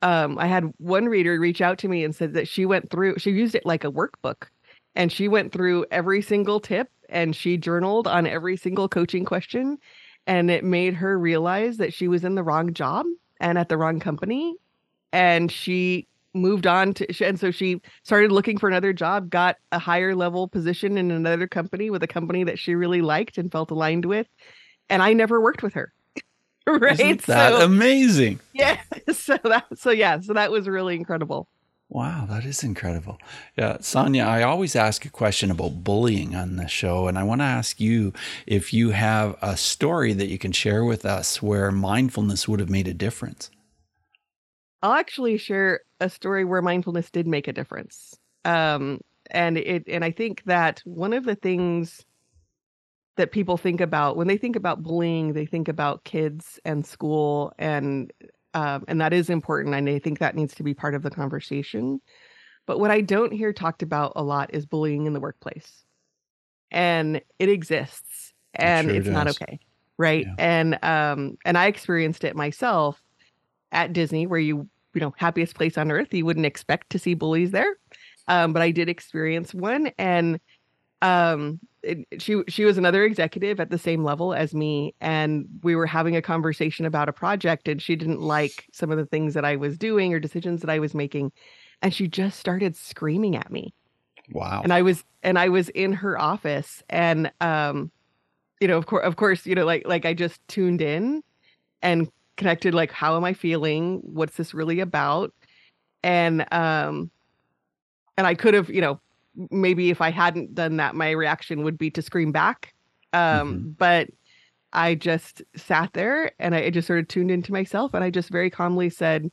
um, 0.01 0.37
I 0.39 0.47
had 0.47 0.73
one 0.77 1.05
reader 1.05 1.39
reach 1.39 1.61
out 1.61 1.77
to 1.79 1.87
me 1.87 2.03
and 2.03 2.15
said 2.15 2.33
that 2.33 2.47
she 2.47 2.65
went 2.65 2.89
through, 2.89 3.19
she 3.19 3.31
used 3.31 3.55
it 3.55 3.65
like 3.65 3.83
a 3.83 3.91
workbook 3.91 4.47
and 4.95 5.11
she 5.11 5.27
went 5.27 5.51
through 5.51 5.85
every 5.91 6.21
single 6.21 6.59
tip 6.59 6.89
and 7.09 7.35
she 7.35 7.57
journaled 7.57 8.07
on 8.07 8.25
every 8.25 8.57
single 8.57 8.89
coaching 8.89 9.25
question. 9.25 9.77
And 10.27 10.51
it 10.51 10.63
made 10.63 10.93
her 10.95 11.17
realize 11.17 11.77
that 11.77 11.93
she 11.93 12.07
was 12.07 12.23
in 12.23 12.35
the 12.35 12.43
wrong 12.43 12.73
job 12.73 13.05
and 13.39 13.57
at 13.57 13.69
the 13.69 13.77
wrong 13.77 13.99
company. 13.99 14.55
And 15.11 15.51
she 15.51 16.07
moved 16.33 16.67
on 16.67 16.93
to, 16.95 17.25
and 17.25 17.39
so 17.39 17.51
she 17.51 17.81
started 18.03 18.31
looking 18.31 18.57
for 18.57 18.69
another 18.69 18.93
job, 18.93 19.29
got 19.29 19.57
a 19.71 19.79
higher 19.79 20.15
level 20.15 20.47
position 20.47 20.97
in 20.97 21.11
another 21.11 21.47
company 21.47 21.89
with 21.89 22.03
a 22.03 22.07
company 22.07 22.43
that 22.43 22.59
she 22.59 22.75
really 22.75 23.01
liked 23.01 23.37
and 23.37 23.51
felt 23.51 23.71
aligned 23.71 24.05
with. 24.05 24.27
And 24.89 25.01
I 25.01 25.13
never 25.13 25.41
worked 25.41 25.63
with 25.63 25.73
her. 25.73 25.93
right? 26.67 26.99
Isn't 26.99 27.23
that 27.23 27.53
so, 27.53 27.65
amazing? 27.65 28.39
Yeah. 28.53 28.79
So 29.13 29.37
that 29.43 29.65
so 29.75 29.91
yeah, 29.91 30.19
so 30.19 30.33
that 30.33 30.51
was 30.51 30.67
really 30.67 30.95
incredible. 30.95 31.47
Wow, 31.89 32.25
that 32.29 32.45
is 32.45 32.63
incredible. 32.63 33.19
Yeah, 33.57 33.77
Sonya, 33.81 34.23
I 34.23 34.43
always 34.43 34.77
ask 34.77 35.03
a 35.03 35.09
question 35.09 35.51
about 35.51 35.83
bullying 35.83 36.35
on 36.35 36.55
the 36.55 36.67
show, 36.67 37.07
and 37.09 37.19
I 37.19 37.23
want 37.23 37.41
to 37.41 37.45
ask 37.45 37.81
you 37.81 38.13
if 38.47 38.73
you 38.73 38.91
have 38.91 39.35
a 39.41 39.57
story 39.57 40.13
that 40.13 40.27
you 40.27 40.37
can 40.37 40.53
share 40.53 40.85
with 40.85 41.03
us 41.05 41.41
where 41.41 41.69
mindfulness 41.69 42.47
would 42.47 42.61
have 42.61 42.69
made 42.69 42.87
a 42.87 42.93
difference. 42.93 43.51
I'll 44.81 44.93
actually 44.93 45.37
share 45.37 45.81
a 45.99 46.09
story 46.09 46.45
where 46.45 46.61
mindfulness 46.61 47.11
did 47.11 47.27
make 47.27 47.47
a 47.47 47.53
difference. 47.53 48.17
Um, 48.45 48.99
and 49.29 49.57
it 49.57 49.83
and 49.87 50.03
I 50.03 50.11
think 50.11 50.43
that 50.45 50.81
one 50.85 51.13
of 51.13 51.23
the 51.23 51.35
things 51.35 52.05
that 53.17 53.31
people 53.31 53.57
think 53.57 53.81
about 53.81 54.17
when 54.17 54.27
they 54.27 54.37
think 54.37 54.55
about 54.55 54.81
bullying 54.81 55.33
they 55.33 55.45
think 55.45 55.67
about 55.67 56.03
kids 56.03 56.59
and 56.65 56.85
school 56.85 57.53
and 57.59 58.11
um, 58.53 58.83
and 58.87 58.99
that 58.99 59.13
is 59.13 59.29
important 59.29 59.75
and 59.75 59.89
i 59.89 59.99
think 59.99 60.19
that 60.19 60.35
needs 60.35 60.55
to 60.55 60.63
be 60.63 60.73
part 60.73 60.95
of 60.95 61.03
the 61.03 61.11
conversation 61.11 62.01
but 62.65 62.79
what 62.79 62.91
i 62.91 63.01
don't 63.01 63.31
hear 63.31 63.53
talked 63.53 63.83
about 63.83 64.13
a 64.15 64.23
lot 64.23 64.53
is 64.53 64.65
bullying 64.65 65.05
in 65.05 65.13
the 65.13 65.19
workplace 65.19 65.83
and 66.71 67.21
it 67.37 67.49
exists 67.49 68.33
and 68.55 68.89
it 68.89 68.91
sure 68.91 68.97
it's 68.97 69.05
does. 69.05 69.13
not 69.13 69.27
okay 69.27 69.59
right 69.97 70.25
yeah. 70.25 70.35
and 70.37 70.83
um 70.83 71.37
and 71.45 71.57
i 71.57 71.67
experienced 71.67 72.23
it 72.23 72.35
myself 72.35 73.01
at 73.71 73.93
disney 73.93 74.27
where 74.27 74.39
you 74.39 74.67
you 74.93 75.01
know 75.01 75.13
happiest 75.17 75.55
place 75.55 75.77
on 75.77 75.91
earth 75.91 76.13
you 76.13 76.25
wouldn't 76.25 76.45
expect 76.45 76.89
to 76.89 76.99
see 76.99 77.13
bullies 77.13 77.51
there 77.51 77.77
um 78.27 78.53
but 78.53 78.61
i 78.61 78.71
did 78.71 78.89
experience 78.89 79.53
one 79.53 79.91
and 79.97 80.39
um 81.01 81.59
it, 81.83 82.05
she 82.19 82.43
she 82.47 82.63
was 82.63 82.77
another 82.77 83.03
executive 83.03 83.59
at 83.59 83.69
the 83.69 83.77
same 83.77 84.03
level 84.03 84.33
as 84.33 84.53
me 84.53 84.93
and 85.01 85.45
we 85.63 85.75
were 85.75 85.87
having 85.87 86.15
a 86.15 86.21
conversation 86.21 86.85
about 86.85 87.09
a 87.09 87.13
project 87.13 87.67
and 87.67 87.81
she 87.81 87.95
didn't 87.95 88.21
like 88.21 88.65
some 88.71 88.91
of 88.91 88.97
the 88.97 89.05
things 89.05 89.33
that 89.33 89.45
I 89.45 89.55
was 89.55 89.77
doing 89.77 90.13
or 90.13 90.19
decisions 90.19 90.61
that 90.61 90.69
I 90.69 90.79
was 90.79 90.93
making 90.93 91.31
and 91.81 91.93
she 91.93 92.07
just 92.07 92.39
started 92.39 92.75
screaming 92.75 93.35
at 93.35 93.51
me. 93.51 93.73
Wow. 94.31 94.61
And 94.63 94.71
I 94.71 94.83
was 94.83 95.03
and 95.23 95.39
I 95.39 95.49
was 95.49 95.69
in 95.69 95.93
her 95.93 96.19
office 96.19 96.83
and 96.89 97.31
um 97.41 97.91
you 98.59 98.67
know 98.67 98.77
of 98.77 98.85
course 98.85 99.05
of 99.05 99.15
course 99.15 99.45
you 99.45 99.55
know 99.55 99.65
like 99.65 99.87
like 99.87 100.05
I 100.05 100.13
just 100.13 100.39
tuned 100.47 100.81
in 100.81 101.23
and 101.81 102.09
connected 102.41 102.73
like 102.73 102.91
how 102.91 103.15
am 103.15 103.23
I 103.23 103.33
feeling? 103.33 103.99
What's 104.03 104.35
this 104.35 104.51
really 104.51 104.79
about? 104.79 105.31
And 106.01 106.51
um 106.51 107.11
and 108.17 108.25
I 108.25 108.33
could 108.33 108.55
have, 108.55 108.67
you 108.67 108.81
know, 108.81 108.99
maybe 109.51 109.91
if 109.91 110.01
I 110.01 110.09
hadn't 110.09 110.55
done 110.55 110.77
that, 110.77 110.95
my 110.95 111.11
reaction 111.11 111.63
would 111.63 111.77
be 111.77 111.91
to 111.91 112.01
scream 112.01 112.31
back. 112.31 112.73
Um, 113.13 113.19
mm-hmm. 113.21 113.69
But 113.77 114.09
I 114.73 114.95
just 114.95 115.43
sat 115.55 115.93
there 115.93 116.31
and 116.39 116.55
I 116.55 116.71
just 116.71 116.87
sort 116.87 116.99
of 116.99 117.07
tuned 117.07 117.29
into 117.29 117.51
myself 117.51 117.93
and 117.93 118.03
I 118.03 118.09
just 118.09 118.29
very 118.29 118.49
calmly 118.49 118.89
said, 118.89 119.31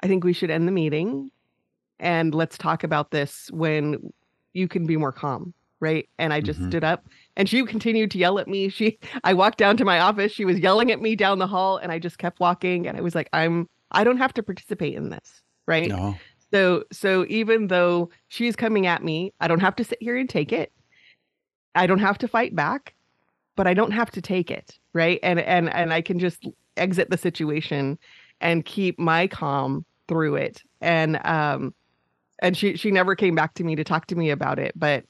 I 0.00 0.06
think 0.06 0.24
we 0.24 0.32
should 0.32 0.50
end 0.50 0.66
the 0.66 0.72
meeting 0.72 1.30
and 2.00 2.34
let's 2.34 2.56
talk 2.56 2.82
about 2.82 3.10
this 3.10 3.50
when 3.52 4.10
you 4.54 4.68
can 4.68 4.86
be 4.86 4.96
more 4.96 5.12
calm. 5.12 5.52
Right. 5.80 6.08
And 6.18 6.32
I 6.32 6.40
just 6.40 6.58
mm-hmm. 6.58 6.70
stood 6.70 6.84
up 6.84 7.04
and 7.38 7.48
she 7.48 7.64
continued 7.64 8.10
to 8.10 8.18
yell 8.18 8.38
at 8.38 8.48
me. 8.48 8.68
She, 8.68 8.98
I 9.24 9.32
walked 9.32 9.58
down 9.58 9.76
to 9.78 9.84
my 9.84 10.00
office. 10.00 10.32
She 10.32 10.44
was 10.44 10.58
yelling 10.58 10.90
at 10.90 11.00
me 11.00 11.14
down 11.14 11.38
the 11.38 11.46
hall 11.46 11.78
and 11.78 11.90
I 11.90 12.00
just 12.00 12.18
kept 12.18 12.40
walking. 12.40 12.86
And 12.86 12.98
I 12.98 13.00
was 13.00 13.14
like, 13.14 13.30
I'm, 13.32 13.68
I 13.92 14.04
don't 14.04 14.18
have 14.18 14.34
to 14.34 14.42
participate 14.42 14.94
in 14.94 15.08
this. 15.08 15.40
Right. 15.66 15.88
No. 15.88 16.16
So 16.50 16.84
so 16.90 17.26
even 17.28 17.66
though 17.68 18.10
she's 18.28 18.56
coming 18.56 18.86
at 18.86 19.04
me, 19.04 19.32
I 19.40 19.48
don't 19.48 19.60
have 19.60 19.76
to 19.76 19.84
sit 19.84 19.98
here 20.00 20.16
and 20.16 20.28
take 20.28 20.52
it. 20.52 20.72
I 21.74 21.86
don't 21.86 21.98
have 21.98 22.18
to 22.18 22.28
fight 22.28 22.56
back, 22.56 22.94
but 23.54 23.66
I 23.66 23.74
don't 23.74 23.90
have 23.90 24.10
to 24.12 24.22
take 24.22 24.50
it, 24.50 24.78
right? 24.94 25.20
And 25.22 25.38
and 25.38 25.72
and 25.72 25.92
I 25.92 26.00
can 26.00 26.18
just 26.18 26.46
exit 26.78 27.10
the 27.10 27.18
situation 27.18 27.98
and 28.40 28.64
keep 28.64 28.98
my 28.98 29.26
calm 29.26 29.84
through 30.08 30.36
it. 30.36 30.62
And 30.80 31.20
um 31.26 31.74
and 32.40 32.56
she 32.56 32.76
she 32.76 32.90
never 32.90 33.14
came 33.14 33.34
back 33.34 33.52
to 33.54 33.64
me 33.64 33.76
to 33.76 33.84
talk 33.84 34.06
to 34.06 34.16
me 34.16 34.30
about 34.30 34.58
it, 34.58 34.72
but 34.74 35.04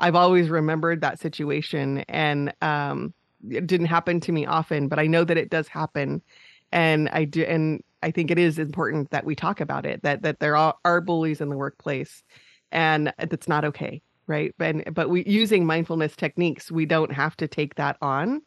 I've 0.00 0.16
always 0.16 0.48
remembered 0.48 1.00
that 1.02 1.20
situation 1.20 1.98
and 2.08 2.52
um 2.62 3.14
it 3.50 3.66
didn't 3.66 3.86
happen 3.86 4.20
to 4.20 4.32
me 4.32 4.46
often, 4.46 4.86
but 4.86 5.00
I 5.00 5.06
know 5.08 5.24
that 5.24 5.36
it 5.36 5.50
does 5.50 5.66
happen. 5.66 6.22
And 6.70 7.08
I 7.08 7.24
do 7.24 7.42
and 7.42 7.82
I 8.02 8.10
think 8.10 8.30
it 8.30 8.38
is 8.38 8.58
important 8.58 9.10
that 9.10 9.24
we 9.24 9.34
talk 9.34 9.60
about 9.60 9.86
it 9.86 10.02
that 10.02 10.22
that 10.22 10.40
there 10.40 10.56
are, 10.56 10.74
are 10.84 11.00
bullies 11.00 11.40
in 11.40 11.48
the 11.48 11.56
workplace 11.56 12.22
and 12.70 13.12
that's 13.18 13.48
not 13.48 13.64
okay 13.64 14.02
right 14.26 14.54
but 14.58 14.94
but 14.94 15.10
we 15.10 15.24
using 15.26 15.66
mindfulness 15.66 16.16
techniques 16.16 16.70
we 16.70 16.86
don't 16.86 17.12
have 17.12 17.36
to 17.36 17.46
take 17.46 17.74
that 17.74 17.96
on 18.00 18.40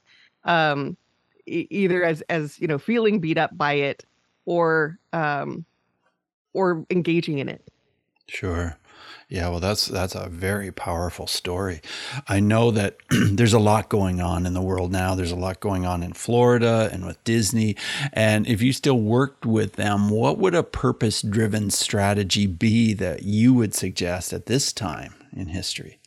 um 0.46 0.98
either 1.46 2.04
as 2.04 2.22
as 2.24 2.60
you 2.60 2.68
know 2.68 2.78
feeling 2.78 3.20
beat 3.20 3.38
up 3.38 3.56
by 3.56 3.74
it 3.74 4.04
or 4.46 4.98
um 5.14 5.66
or 6.54 6.86
engaging 6.90 7.40
in 7.40 7.50
it 7.50 7.62
sure 8.28 8.78
yeah, 9.28 9.50
well, 9.50 9.60
that's 9.60 9.88
that's 9.88 10.14
a 10.14 10.30
very 10.30 10.72
powerful 10.72 11.26
story. 11.26 11.82
I 12.28 12.40
know 12.40 12.70
that 12.72 12.98
there's 13.10 13.54
a 13.54 13.60
lot 13.60 13.90
going 13.90 14.22
on 14.22 14.46
in 14.46 14.54
the 14.54 14.62
world 14.62 14.92
now. 14.92 15.16
There's 15.16 15.32
a 15.32 15.36
lot 15.36 15.60
going 15.60 15.86
on 15.86 16.04
in 16.04 16.14
Florida 16.14 16.90
and 16.92 17.06
with 17.06 17.24
Disney. 17.24 17.76
And 18.14 18.46
if 18.46 18.62
you 18.62 18.72
still 18.72 19.00
worked 19.00 19.46
with 19.46 19.74
them, 19.74 20.10
what 20.10 20.38
would 20.38 20.54
a 20.54 20.62
purpose-driven 20.62 21.72
strategy 21.72 22.46
be 22.46 22.94
that 22.94 23.24
you 23.24 23.54
would 23.56 23.74
suggest 23.74 24.32
at 24.32 24.46
this 24.46 24.72
time 24.72 25.16
in 25.34 25.48
history? 25.48 26.00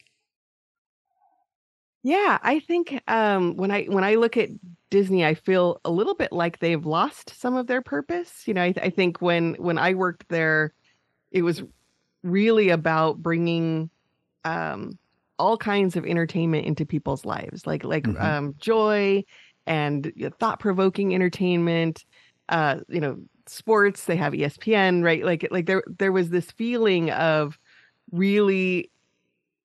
Yeah, 2.04 2.38
I 2.40 2.60
think 2.60 3.02
um, 3.08 3.56
when 3.56 3.72
I 3.72 3.84
when 3.86 4.04
I 4.04 4.14
look 4.14 4.36
at 4.36 4.50
Disney, 4.90 5.26
I 5.26 5.34
feel 5.34 5.80
a 5.84 5.90
little 5.90 6.14
bit 6.14 6.32
like 6.32 6.60
they've 6.60 6.86
lost 6.86 7.38
some 7.38 7.56
of 7.56 7.66
their 7.66 7.82
purpose. 7.82 8.46
You 8.46 8.54
know, 8.54 8.62
I, 8.62 8.74
I 8.80 8.90
think 8.90 9.20
when 9.20 9.54
when 9.54 9.76
I 9.76 9.94
worked 9.94 10.28
there, 10.28 10.72
it 11.32 11.42
was 11.42 11.64
really 12.22 12.70
about 12.70 13.22
bringing 13.22 13.90
um, 14.44 14.98
all 15.38 15.56
kinds 15.56 15.96
of 15.96 16.04
entertainment 16.04 16.66
into 16.66 16.84
people's 16.84 17.24
lives, 17.24 17.66
like 17.66 17.84
like 17.84 18.04
mm-hmm. 18.04 18.22
um, 18.22 18.54
joy 18.58 19.24
and 19.66 20.12
thought 20.38 20.60
provoking 20.60 21.14
entertainment. 21.14 22.04
Uh, 22.48 22.80
you 22.88 23.00
know, 23.00 23.18
sports. 23.46 24.04
They 24.04 24.16
have 24.16 24.32
ESPN, 24.32 25.02
right? 25.02 25.24
Like 25.24 25.46
like 25.50 25.66
there 25.66 25.82
there 25.86 26.12
was 26.12 26.30
this 26.30 26.50
feeling 26.50 27.10
of 27.10 27.58
really 28.10 28.90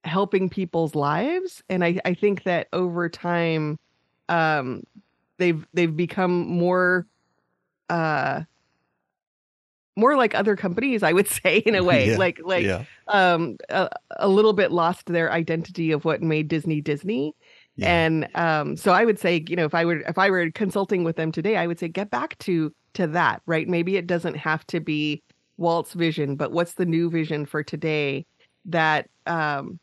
helping 0.03 0.49
people's 0.49 0.95
lives, 0.95 1.63
and 1.69 1.83
I 1.83 1.99
I 2.05 2.13
think 2.13 2.43
that 2.43 2.67
over 2.73 3.09
time, 3.09 3.79
um, 4.29 4.83
they've 5.37 5.65
they've 5.73 5.95
become 5.95 6.47
more 6.47 7.07
uh 7.89 8.41
more 9.95 10.15
like 10.15 10.35
other 10.35 10.55
companies 10.55 11.03
i 11.03 11.11
would 11.11 11.27
say 11.43 11.57
in 11.57 11.75
a 11.75 11.83
way 11.91 12.11
yeah, 12.11 12.17
like 12.17 12.39
like 12.43 12.65
yeah. 12.65 12.83
um 13.07 13.57
a, 13.69 13.89
a, 14.17 14.27
little 14.27 14.53
bit 14.53 14.71
lost 14.71 15.07
their 15.07 15.31
identity 15.31 15.91
of 15.91 16.05
what 16.05 16.21
made 16.21 16.47
disney 16.47 16.81
disney 16.81 17.35
yeah. 17.75 18.05
and 18.05 18.27
um 18.35 18.75
so 18.75 18.91
i 18.91 19.05
would 19.05 19.19
say 19.19 19.43
you 19.47 19.55
know 19.55 19.65
if 19.65 19.73
i 19.73 19.85
were 19.85 19.99
if 20.01 20.17
i 20.17 20.29
were 20.29 20.49
consulting 20.51 21.03
with 21.03 21.15
them 21.15 21.31
today 21.31 21.57
i 21.57 21.67
would 21.67 21.79
say 21.79 21.87
get 21.87 22.09
back 22.09 22.37
to 22.39 22.73
to 22.93 23.07
that 23.07 23.41
right 23.45 23.67
maybe 23.67 23.97
it 23.97 24.07
doesn't 24.07 24.35
have 24.35 24.65
to 24.67 24.79
be 24.79 25.21
walt's 25.57 25.93
vision 25.93 26.35
but 26.35 26.51
what's 26.51 26.73
the 26.73 26.85
new 26.85 27.09
vision 27.09 27.45
for 27.45 27.63
today 27.63 28.25
that 28.65 29.09
um 29.27 29.79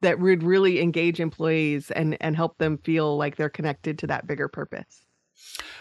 that 0.00 0.20
would 0.20 0.42
really 0.42 0.80
engage 0.80 1.20
employees 1.20 1.90
and 1.90 2.16
and 2.20 2.36
help 2.36 2.56
them 2.58 2.78
feel 2.78 3.16
like 3.16 3.36
they're 3.36 3.48
connected 3.48 3.98
to 3.98 4.06
that 4.06 4.26
bigger 4.26 4.48
purpose 4.48 5.02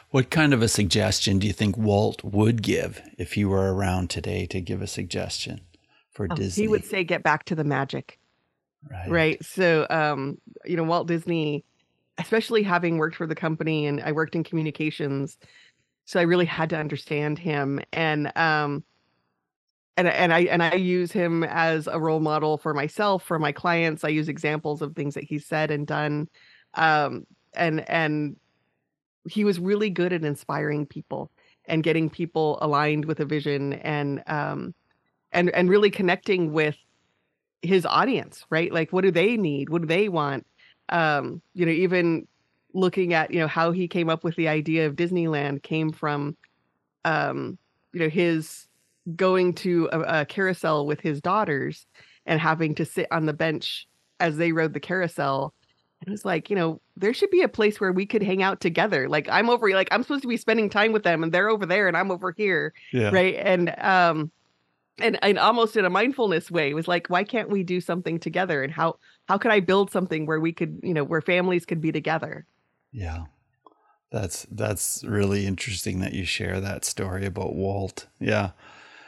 what 0.09 0.29
kind 0.29 0.53
of 0.53 0.61
a 0.61 0.67
suggestion 0.67 1.39
do 1.39 1.47
you 1.47 1.53
think 1.53 1.77
Walt 1.77 2.23
would 2.23 2.61
give 2.61 3.01
if 3.17 3.33
he 3.33 3.45
were 3.45 3.73
around 3.73 4.09
today 4.09 4.45
to 4.47 4.61
give 4.61 4.81
a 4.81 4.87
suggestion 4.87 5.61
for 6.11 6.27
oh, 6.29 6.35
Disney? 6.35 6.63
He 6.63 6.67
would 6.67 6.85
say, 6.85 7.03
get 7.03 7.23
back 7.23 7.45
to 7.45 7.55
the 7.55 7.63
magic. 7.63 8.19
Right. 8.89 9.09
Right. 9.09 9.45
So, 9.45 9.85
um, 9.89 10.37
you 10.65 10.77
know, 10.77 10.83
Walt 10.83 11.07
Disney, 11.07 11.65
especially 12.17 12.63
having 12.63 12.97
worked 12.97 13.17
for 13.17 13.27
the 13.27 13.35
company 13.35 13.85
and 13.85 14.01
I 14.01 14.11
worked 14.13 14.35
in 14.35 14.43
communications, 14.43 15.37
so 16.05 16.19
I 16.21 16.23
really 16.23 16.45
had 16.45 16.69
to 16.69 16.77
understand 16.77 17.37
him 17.37 17.81
and 17.91 18.31
um 18.37 18.83
and 19.97 20.07
and 20.07 20.33
I 20.33 20.41
and 20.41 20.63
I 20.63 20.75
use 20.75 21.11
him 21.11 21.43
as 21.43 21.87
a 21.87 21.99
role 21.99 22.21
model 22.21 22.57
for 22.57 22.73
myself, 22.73 23.23
for 23.23 23.39
my 23.39 23.51
clients. 23.51 24.05
I 24.05 24.09
use 24.09 24.29
examples 24.29 24.81
of 24.81 24.95
things 24.95 25.15
that 25.15 25.25
he 25.25 25.37
said 25.37 25.69
and 25.69 25.85
done. 25.85 26.29
Um 26.75 27.25
and 27.53 27.87
and 27.89 28.37
he 29.27 29.43
was 29.43 29.59
really 29.59 29.89
good 29.89 30.13
at 30.13 30.23
inspiring 30.23 30.85
people 30.85 31.31
and 31.65 31.83
getting 31.83 32.09
people 32.09 32.57
aligned 32.61 33.05
with 33.05 33.19
a 33.19 33.25
vision 33.25 33.73
and 33.73 34.23
um 34.27 34.73
and 35.31 35.49
and 35.51 35.69
really 35.69 35.91
connecting 35.91 36.53
with 36.53 36.77
his 37.61 37.85
audience, 37.85 38.45
right? 38.49 38.71
Like 38.71 38.93
what 38.93 39.03
do 39.03 39.11
they 39.11 39.37
need? 39.37 39.69
What 39.69 39.81
do 39.81 39.87
they 39.87 40.09
want? 40.09 40.45
Um, 40.89 41.41
you 41.53 41.65
know, 41.65 41.71
even 41.71 42.27
looking 42.73 43.13
at, 43.13 43.31
you 43.31 43.39
know, 43.39 43.47
how 43.47 43.71
he 43.71 43.87
came 43.87 44.09
up 44.09 44.23
with 44.23 44.35
the 44.35 44.47
idea 44.47 44.87
of 44.87 44.95
Disneyland 44.95 45.63
came 45.63 45.91
from 45.91 46.37
um, 47.03 47.57
you 47.93 48.01
know, 48.01 48.09
his 48.09 48.67
going 49.15 49.53
to 49.53 49.89
a, 49.91 50.21
a 50.21 50.25
carousel 50.25 50.85
with 50.85 50.99
his 50.99 51.21
daughters 51.21 51.85
and 52.25 52.39
having 52.39 52.75
to 52.75 52.85
sit 52.85 53.07
on 53.11 53.25
the 53.25 53.33
bench 53.33 53.87
as 54.19 54.37
they 54.37 54.51
rode 54.51 54.73
the 54.73 54.79
carousel 54.79 55.53
it 56.05 56.09
was 56.09 56.23
like, 56.25 56.49
you 56.49 56.55
know, 56.55 56.79
there 56.95 57.13
should 57.13 57.31
be 57.31 57.41
a 57.41 57.49
place 57.49 57.79
where 57.79 57.91
we 57.91 58.05
could 58.05 58.21
hang 58.21 58.43
out 58.43 58.61
together. 58.61 59.09
Like 59.09 59.27
I'm 59.29 59.49
over 59.49 59.69
like 59.71 59.87
I'm 59.91 60.03
supposed 60.03 60.21
to 60.21 60.27
be 60.27 60.37
spending 60.37 60.69
time 60.69 60.91
with 60.91 61.03
them 61.03 61.23
and 61.23 61.31
they're 61.31 61.49
over 61.49 61.65
there 61.65 61.87
and 61.87 61.97
I'm 61.97 62.11
over 62.11 62.33
here. 62.37 62.73
Yeah. 62.93 63.09
Right. 63.11 63.35
And 63.35 63.73
um 63.79 64.31
and 64.99 65.19
and 65.21 65.37
almost 65.37 65.75
in 65.75 65.85
a 65.85 65.89
mindfulness 65.89 66.49
way 66.51 66.73
was 66.73 66.87
like 66.87 67.07
why 67.07 67.23
can't 67.23 67.49
we 67.49 67.63
do 67.63 67.79
something 67.79 68.19
together 68.19 68.63
and 68.63 68.73
how 68.73 68.97
how 69.27 69.37
could 69.37 69.51
i 69.51 69.59
build 69.59 69.91
something 69.91 70.25
where 70.25 70.39
we 70.39 70.51
could 70.51 70.79
you 70.83 70.93
know 70.93 71.03
where 71.03 71.21
families 71.21 71.65
could 71.65 71.81
be 71.81 71.91
together 71.91 72.45
yeah 72.91 73.25
that's 74.11 74.47
that's 74.51 75.03
really 75.03 75.45
interesting 75.45 75.99
that 75.99 76.13
you 76.13 76.25
share 76.25 76.59
that 76.59 76.85
story 76.85 77.25
about 77.25 77.55
walt 77.55 78.07
yeah 78.19 78.51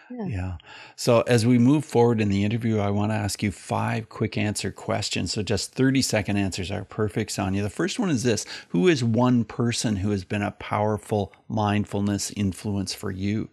yeah. 0.10 0.26
yeah. 0.26 0.58
So 0.96 1.22
as 1.22 1.46
we 1.46 1.58
move 1.58 1.86
forward 1.86 2.22
in 2.22 2.30
the 2.30 2.44
interview, 2.44 2.80
I 2.80 2.90
want 2.90 3.12
to 3.12 3.16
ask 3.16 3.44
you 3.44 3.52
five 3.52 4.10
quick 4.10 4.38
answer 4.38 4.72
questions. 4.72 5.34
So 5.34 5.44
just 5.44 5.74
30 5.74 6.02
second 6.02 6.38
answers 6.38 6.72
are 6.72 6.84
perfect, 6.84 7.32
Sonya. 7.32 7.62
The 7.62 7.70
first 7.70 8.00
one 8.00 8.10
is 8.10 8.24
this 8.24 8.46
Who 8.70 8.88
is 8.88 9.04
one 9.04 9.44
person 9.46 9.98
who 9.98 10.12
has 10.12 10.24
been 10.24 10.42
a 10.42 10.52
powerful 10.52 11.34
mindfulness 11.48 12.32
influence 12.32 12.94
for 12.94 13.12
you? 13.12 13.50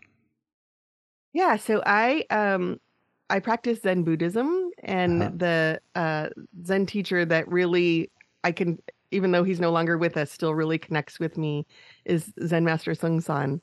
Yeah, 1.33 1.57
so 1.57 1.83
I 1.85 2.25
um 2.31 2.81
I 3.29 3.41
practice 3.41 3.83
Zen 3.83 4.05
Buddhism 4.05 4.71
and 4.83 5.23
uh-huh. 5.23 5.33
the 5.37 5.81
uh 5.95 6.29
Zen 6.65 6.87
teacher 6.87 7.25
that 7.25 7.49
really 7.49 8.11
I 8.45 8.53
can 8.53 8.79
even 9.11 9.33
though 9.33 9.45
he's 9.45 9.61
no 9.61 9.71
longer 9.71 9.99
with 9.99 10.17
us 10.17 10.31
still 10.31 10.55
really 10.55 10.79
connects 10.79 11.21
with 11.21 11.37
me 11.37 11.67
is 12.05 12.33
Zen 12.45 12.65
Master 12.65 12.93
Seung 12.93 13.23
Sahn. 13.23 13.61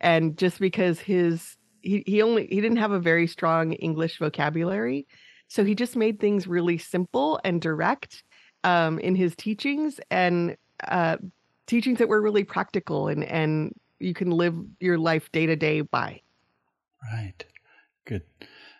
And 0.00 0.36
just 0.36 0.58
because 0.58 1.00
his 1.00 1.56
he 1.86 2.02
he 2.06 2.22
only 2.22 2.46
he 2.48 2.60
didn't 2.60 2.78
have 2.78 2.92
a 2.92 3.00
very 3.00 3.26
strong 3.26 3.72
English 3.74 4.18
vocabulary, 4.18 5.06
so 5.48 5.64
he 5.64 5.74
just 5.74 5.96
made 5.96 6.20
things 6.20 6.46
really 6.46 6.78
simple 6.78 7.40
and 7.44 7.60
direct 7.60 8.24
um 8.64 8.98
in 8.98 9.14
his 9.14 9.34
teachings 9.36 10.00
and 10.10 10.56
uh 10.88 11.16
teachings 11.66 11.98
that 11.98 12.08
were 12.08 12.22
really 12.22 12.44
practical 12.44 13.08
and 13.08 13.24
and 13.24 13.72
you 13.98 14.14
can 14.14 14.30
live 14.30 14.54
your 14.80 14.98
life 14.98 15.30
day 15.32 15.46
to 15.46 15.56
day 15.56 15.80
by. 15.80 16.20
Right. 17.12 17.44
Good. 18.04 18.22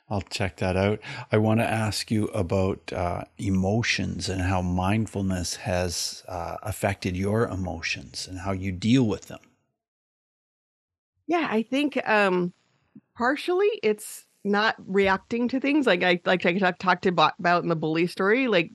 I'll 0.08 0.22
check 0.22 0.58
that 0.58 0.76
out. 0.76 1.00
I 1.32 1.38
want 1.38 1.60
to 1.60 1.66
ask 1.66 2.10
you 2.10 2.26
about 2.28 2.92
uh, 2.92 3.24
emotions 3.38 4.28
and 4.28 4.40
how 4.40 4.62
mindfulness 4.62 5.56
has 5.56 6.22
uh, 6.28 6.56
affected 6.62 7.16
your 7.16 7.48
emotions 7.48 8.28
and 8.28 8.40
how 8.40 8.52
you 8.52 8.70
deal 8.72 9.04
with 9.06 9.26
them. 9.26 9.40
Yeah, 11.26 11.48
I 11.50 11.62
think 11.62 11.96
um, 12.08 12.52
partially 13.16 13.70
it's 13.82 14.26
not 14.44 14.76
reacting 14.86 15.48
to 15.48 15.58
things 15.58 15.86
like 15.86 16.02
I 16.02 16.20
like 16.24 16.46
I 16.46 16.58
talked 16.72 17.06
about 17.06 17.34
in 17.38 17.68
the 17.68 17.76
bully 17.76 18.06
story, 18.06 18.46
like 18.46 18.70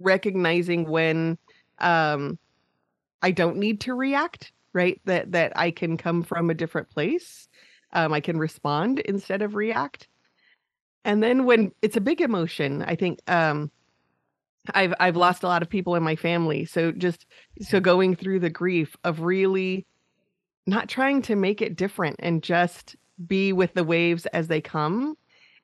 recognizing 0.00 0.88
when 0.88 1.38
um, 1.78 2.38
I 3.22 3.30
don't 3.30 3.58
need 3.58 3.80
to 3.82 3.94
react, 3.94 4.52
right? 4.72 5.00
That 5.04 5.32
that 5.32 5.52
I 5.56 5.70
can 5.70 5.96
come 5.96 6.22
from 6.22 6.50
a 6.50 6.54
different 6.54 6.90
place 6.90 7.48
um, 7.94 8.12
I 8.12 8.20
can 8.20 8.38
respond 8.38 8.98
instead 9.00 9.40
of 9.40 9.54
react. 9.54 10.08
And 11.04 11.22
then 11.22 11.44
when 11.44 11.72
it's 11.80 11.96
a 11.96 12.00
big 12.00 12.20
emotion, 12.20 12.82
I 12.82 12.96
think 12.96 13.20
um, 13.28 13.70
I've 14.74 14.94
I've 14.98 15.16
lost 15.16 15.42
a 15.42 15.46
lot 15.46 15.62
of 15.62 15.68
people 15.68 15.94
in 15.94 16.02
my 16.02 16.16
family. 16.16 16.64
So 16.64 16.92
just 16.92 17.26
so 17.60 17.80
going 17.80 18.16
through 18.16 18.40
the 18.40 18.50
grief 18.50 18.96
of 19.04 19.20
really 19.20 19.86
not 20.66 20.88
trying 20.88 21.22
to 21.22 21.36
make 21.36 21.62
it 21.62 21.76
different 21.76 22.16
and 22.18 22.42
just 22.42 22.96
be 23.26 23.52
with 23.52 23.74
the 23.74 23.84
waves 23.84 24.26
as 24.26 24.48
they 24.48 24.60
come 24.60 25.16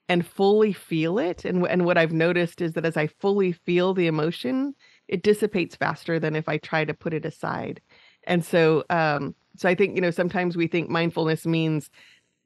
and 0.08 0.26
fully 0.26 0.72
feel 0.72 1.18
it. 1.18 1.44
And 1.44 1.66
and 1.66 1.84
what 1.84 1.98
I've 1.98 2.12
noticed 2.12 2.60
is 2.60 2.72
that 2.74 2.84
as 2.84 2.96
I 2.96 3.06
fully 3.06 3.52
feel 3.52 3.94
the 3.94 4.08
emotion, 4.08 4.74
it 5.08 5.22
dissipates 5.22 5.76
faster 5.76 6.18
than 6.18 6.34
if 6.36 6.48
I 6.48 6.58
try 6.58 6.84
to 6.84 6.94
put 6.94 7.14
it 7.14 7.24
aside. 7.24 7.80
And 8.24 8.44
so 8.44 8.84
um 8.90 9.34
so 9.56 9.68
I 9.68 9.74
think 9.74 9.94
you 9.96 10.00
know 10.02 10.10
sometimes 10.10 10.56
we 10.56 10.66
think 10.66 10.88
mindfulness 10.90 11.46
means 11.46 11.90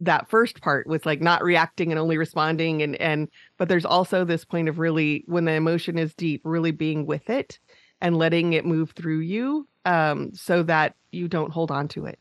that 0.01 0.29
first 0.29 0.61
part 0.61 0.87
was 0.87 1.07
like 1.07 1.21
not 1.21 1.43
reacting 1.43 1.91
and 1.91 1.99
only 1.99 2.19
responding 2.19 2.83
and 2.83 2.97
and 2.97 3.29
but 3.59 3.69
there's 3.69 3.85
also 3.85 4.25
this 4.25 4.45
point 4.45 4.69
of 4.69 4.79
really 4.79 5.25
when 5.27 5.45
the 5.45 5.53
emotion 5.53 5.99
is 5.99 6.15
deep 6.15 6.41
really 6.45 6.73
being 6.73 7.07
with 7.07 7.31
it 7.31 7.59
and 8.01 8.17
letting 8.17 8.53
it 8.53 8.67
move 8.67 8.91
through 8.91 9.21
you 9.21 9.67
um 9.85 10.35
so 10.35 10.63
that 10.63 10.97
you 11.13 11.29
don't 11.29 11.53
hold 11.53 11.71
on 11.71 11.87
to 11.89 12.07
it 12.07 12.19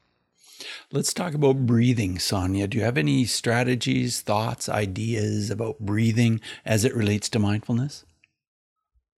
let's 0.92 1.14
talk 1.14 1.34
about 1.34 1.66
breathing 1.66 2.20
sonya. 2.20 2.68
Do 2.68 2.78
you 2.78 2.84
have 2.84 2.98
any 2.98 3.26
strategies 3.26 4.22
thoughts 4.22 4.70
ideas 4.70 5.50
about 5.50 5.80
breathing 5.80 6.42
as 6.66 6.86
it 6.86 6.96
relates 6.96 7.30
to 7.30 7.40
mindfulness? 7.40 8.06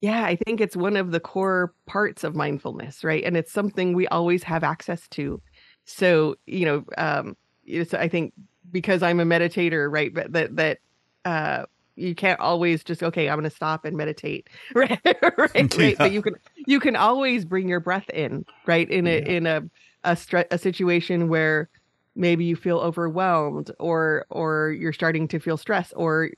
Yeah 0.02 0.26
i 0.26 0.36
think 0.36 0.62
it's 0.62 0.76
one 0.76 0.98
of 0.98 1.12
the 1.12 1.20
core 1.20 1.74
parts 1.88 2.24
of 2.24 2.36
mindfulness 2.36 3.04
right? 3.04 3.24
And 3.24 3.36
it's 3.38 3.52
something 3.52 3.94
we 3.94 4.08
always 4.08 4.44
have 4.44 4.64
access 4.64 5.08
to. 5.10 5.42
So 5.86 6.36
you 6.46 6.66
know 6.66 6.86
um 6.98 7.38
it's, 7.66 7.94
I 7.94 8.08
think 8.08 8.34
because 8.72 9.02
I'm 9.02 9.20
a 9.20 9.26
meditator, 9.26 9.92
right? 9.92 10.14
But 10.14 10.34
that 10.34 10.56
that 10.56 10.80
uh, 11.26 11.66
you 11.96 12.16
can't 12.16 12.40
always 12.40 12.84
just 12.84 13.04
okay. 13.04 13.30
I'm 13.30 13.36
going 13.36 13.50
to 13.50 13.56
stop 13.56 13.86
and 13.86 13.96
meditate, 13.96 14.50
right? 14.74 15.00
right, 15.22 15.56
right. 15.56 15.78
Yeah. 15.78 15.94
But 15.98 16.12
you 16.12 16.22
can 16.22 16.36
you 16.68 16.80
can 16.80 16.96
always 16.96 17.46
bring 17.46 17.68
your 17.68 17.80
breath 17.80 18.10
in, 18.10 18.46
right? 18.66 18.90
In 18.90 19.08
a 19.08 19.18
yeah. 19.18 19.26
in 19.26 19.48
a 19.48 19.64
a, 20.04 20.12
stre- 20.12 20.48
a 20.52 20.58
situation 20.58 21.30
where 21.30 21.70
maybe 22.16 22.46
you 22.46 22.56
feel 22.56 22.78
overwhelmed 22.80 23.72
or 23.80 24.26
or 24.30 24.72
you're 24.72 24.94
starting 24.94 25.28
to 25.30 25.40
feel 25.40 25.58
stress 25.58 25.92
or 25.94 26.30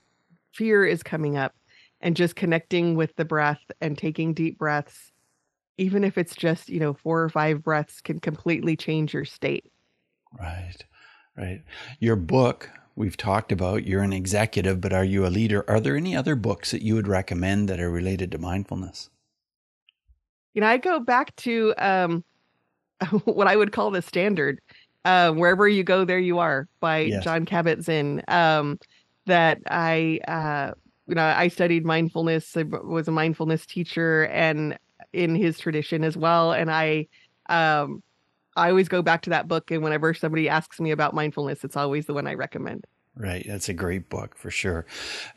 fear 0.53 0.85
is 0.85 1.03
coming 1.03 1.37
up 1.37 1.53
and 2.01 2.15
just 2.15 2.35
connecting 2.35 2.95
with 2.95 3.15
the 3.15 3.25
breath 3.25 3.61
and 3.81 3.97
taking 3.97 4.33
deep 4.33 4.57
breaths 4.57 5.11
even 5.77 6.03
if 6.03 6.17
it's 6.17 6.35
just 6.35 6.69
you 6.69 6.79
know 6.79 6.93
four 6.93 7.21
or 7.21 7.29
five 7.29 7.61
breaths 7.61 8.01
can 8.01 8.19
completely 8.19 8.75
change 8.75 9.13
your 9.13 9.25
state 9.25 9.71
right 10.39 10.83
Right. 11.37 11.61
Your 11.99 12.15
book, 12.15 12.69
we've 12.97 13.15
talked 13.15 13.51
about, 13.51 13.85
you're 13.85 14.01
an 14.01 14.13
executive, 14.13 14.81
but 14.81 14.91
are 14.91 15.03
you 15.03 15.25
a 15.25 15.29
leader? 15.29 15.63
Are 15.69 15.79
there 15.79 15.95
any 15.95 16.15
other 16.15 16.35
books 16.35 16.71
that 16.71 16.81
you 16.81 16.95
would 16.95 17.07
recommend 17.07 17.69
that 17.69 17.79
are 17.79 17.91
related 17.91 18.31
to 18.31 18.37
mindfulness? 18.37 19.09
You 20.53 20.61
know, 20.61 20.67
I 20.67 20.77
go 20.77 20.99
back 20.99 21.35
to 21.37 21.73
um, 21.77 22.23
what 23.25 23.47
I 23.47 23.55
would 23.55 23.71
call 23.71 23.91
the 23.91 24.01
standard. 24.01 24.59
Uh, 25.05 25.31
wherever 25.31 25.67
you 25.67 25.83
go, 25.83 26.03
there 26.03 26.19
you 26.19 26.39
are 26.39 26.67
by 26.79 27.01
yes. 27.01 27.23
Jon 27.23 27.45
Kabat-Zinn. 27.45 28.23
Um, 28.27 28.79
that 29.27 29.59
I, 29.69 30.19
uh, 30.27 30.71
you 31.05 31.15
know, 31.15 31.23
I 31.23 31.49
studied 31.49 31.85
mindfulness. 31.85 32.57
I 32.57 32.63
was 32.63 33.07
a 33.07 33.11
mindfulness 33.11 33.65
teacher, 33.65 34.25
and 34.27 34.77
in 35.13 35.35
his 35.35 35.59
tradition 35.59 36.03
as 36.03 36.17
well. 36.17 36.53
And 36.53 36.71
I 36.71 37.07
um, 37.49 38.01
I 38.57 38.69
always 38.69 38.89
go 38.89 39.01
back 39.01 39.21
to 39.23 39.29
that 39.29 39.47
book, 39.47 39.71
and 39.71 39.83
whenever 39.83 40.13
somebody 40.13 40.49
asks 40.49 40.79
me 40.79 40.91
about 40.91 41.13
mindfulness, 41.13 41.63
it's 41.63 41.77
always 41.77 42.05
the 42.05 42.13
one 42.13 42.27
I 42.27 42.33
recommend. 42.33 42.85
Right, 43.15 43.45
that's 43.47 43.69
a 43.69 43.73
great 43.73 44.09
book 44.09 44.35
for 44.37 44.51
sure. 44.51 44.85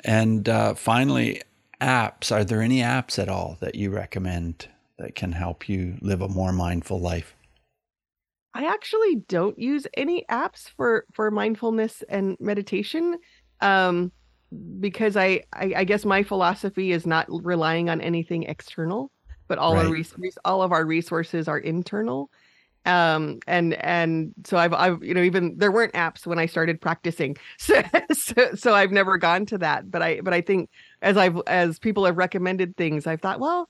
And 0.05 0.49
uh, 0.49 0.75
finally, 0.75 1.43
apps. 1.81 2.33
Are 2.33 2.45
there 2.45 2.63
any 2.63 2.81
apps 2.81 3.19
at 3.19 3.29
all 3.29 3.57
that 3.61 3.75
you 3.75 3.91
recommend 3.91 4.69
that 4.99 5.15
can 5.15 5.33
help 5.33 5.69
you 5.69 5.97
live 6.01 6.21
a 6.21 6.29
more 6.29 6.53
mindful 6.53 7.01
life? 7.01 7.35
I 8.53 8.67
actually 8.67 9.17
don't 9.29 9.59
use 9.59 9.87
any 9.97 10.25
apps 10.29 10.69
for 10.77 11.05
for 11.13 11.31
mindfulness 11.31 12.03
and 12.09 12.37
meditation. 12.41 13.19
Um, 13.61 14.13
because 14.81 15.17
I, 15.17 15.45
I, 15.53 15.73
I 15.77 15.85
guess 15.85 16.05
my 16.05 16.23
philosophy 16.23 16.93
is 16.93 17.07
not 17.07 17.27
relying 17.29 17.89
on 17.89 18.01
anything 18.01 18.45
external, 18.45 19.11
but 19.49 19.59
all 19.59 19.75
right. 19.75 19.87
our 19.87 19.93
res- 19.93 20.39
all 20.45 20.63
of 20.63 20.73
our 20.73 20.85
resources 20.85 21.47
are 21.47 21.59
internal. 21.59 22.31
Um 22.87 23.41
and 23.47 23.75
and 23.75 24.33
so 24.45 24.57
i've 24.57 24.73
i've 24.73 25.03
you 25.05 25.13
know 25.13 25.23
even 25.23 25.55
there 25.59 25.71
weren't 25.71 25.93
apps 25.93 26.27
when 26.27 26.39
i 26.39 26.47
started 26.47 26.81
practicing 26.81 27.37
so 27.59 27.83
so, 28.13 28.55
so 28.55 28.75
i've 28.75 28.91
never 28.91 29.19
gone 29.19 29.45
to 29.47 29.59
that 29.59 29.91
but 29.91 30.01
i 30.01 30.21
but 30.23 30.33
i 30.33 30.41
think 30.41 30.71
as 31.03 31.17
i've 31.17 31.39
as 31.47 31.79
people 31.79 32.07
have 32.07 32.17
recommended 32.17 32.77
things 32.77 33.07
i've 33.07 33.21
thought 33.21 33.39
well 33.39 33.69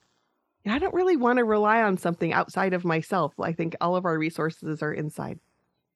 i 0.67 0.79
don't 0.79 0.95
really 0.95 1.17
want 1.17 1.39
to 1.39 1.45
rely 1.45 1.83
on 1.83 1.99
something 1.99 2.33
outside 2.33 2.73
of 2.73 2.85
myself 2.85 3.33
i 3.41 3.53
think 3.53 3.75
all 3.81 3.97
of 3.97 4.05
our 4.05 4.17
resources 4.17 4.81
are 4.81 4.93
inside 4.93 5.41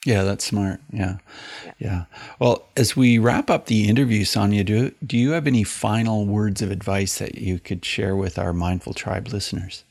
yeah, 0.04 0.22
that's 0.22 0.44
smart. 0.44 0.80
Yeah. 0.92 1.16
yeah. 1.64 1.72
yeah. 1.78 2.04
Well, 2.38 2.66
as 2.76 2.94
we 2.94 3.18
wrap 3.18 3.48
up 3.48 3.66
the 3.66 3.88
interview, 3.88 4.24
Sonya, 4.24 4.64
do, 4.64 4.92
do 5.04 5.16
you 5.16 5.30
have 5.30 5.46
any 5.46 5.64
final 5.64 6.26
words 6.26 6.60
of 6.60 6.70
advice 6.70 7.18
that 7.18 7.36
you 7.36 7.58
could 7.58 7.84
share 7.84 8.14
with 8.14 8.38
our 8.38 8.52
Mindful 8.52 8.92
Tribe 8.92 9.28
listeners? 9.28 9.84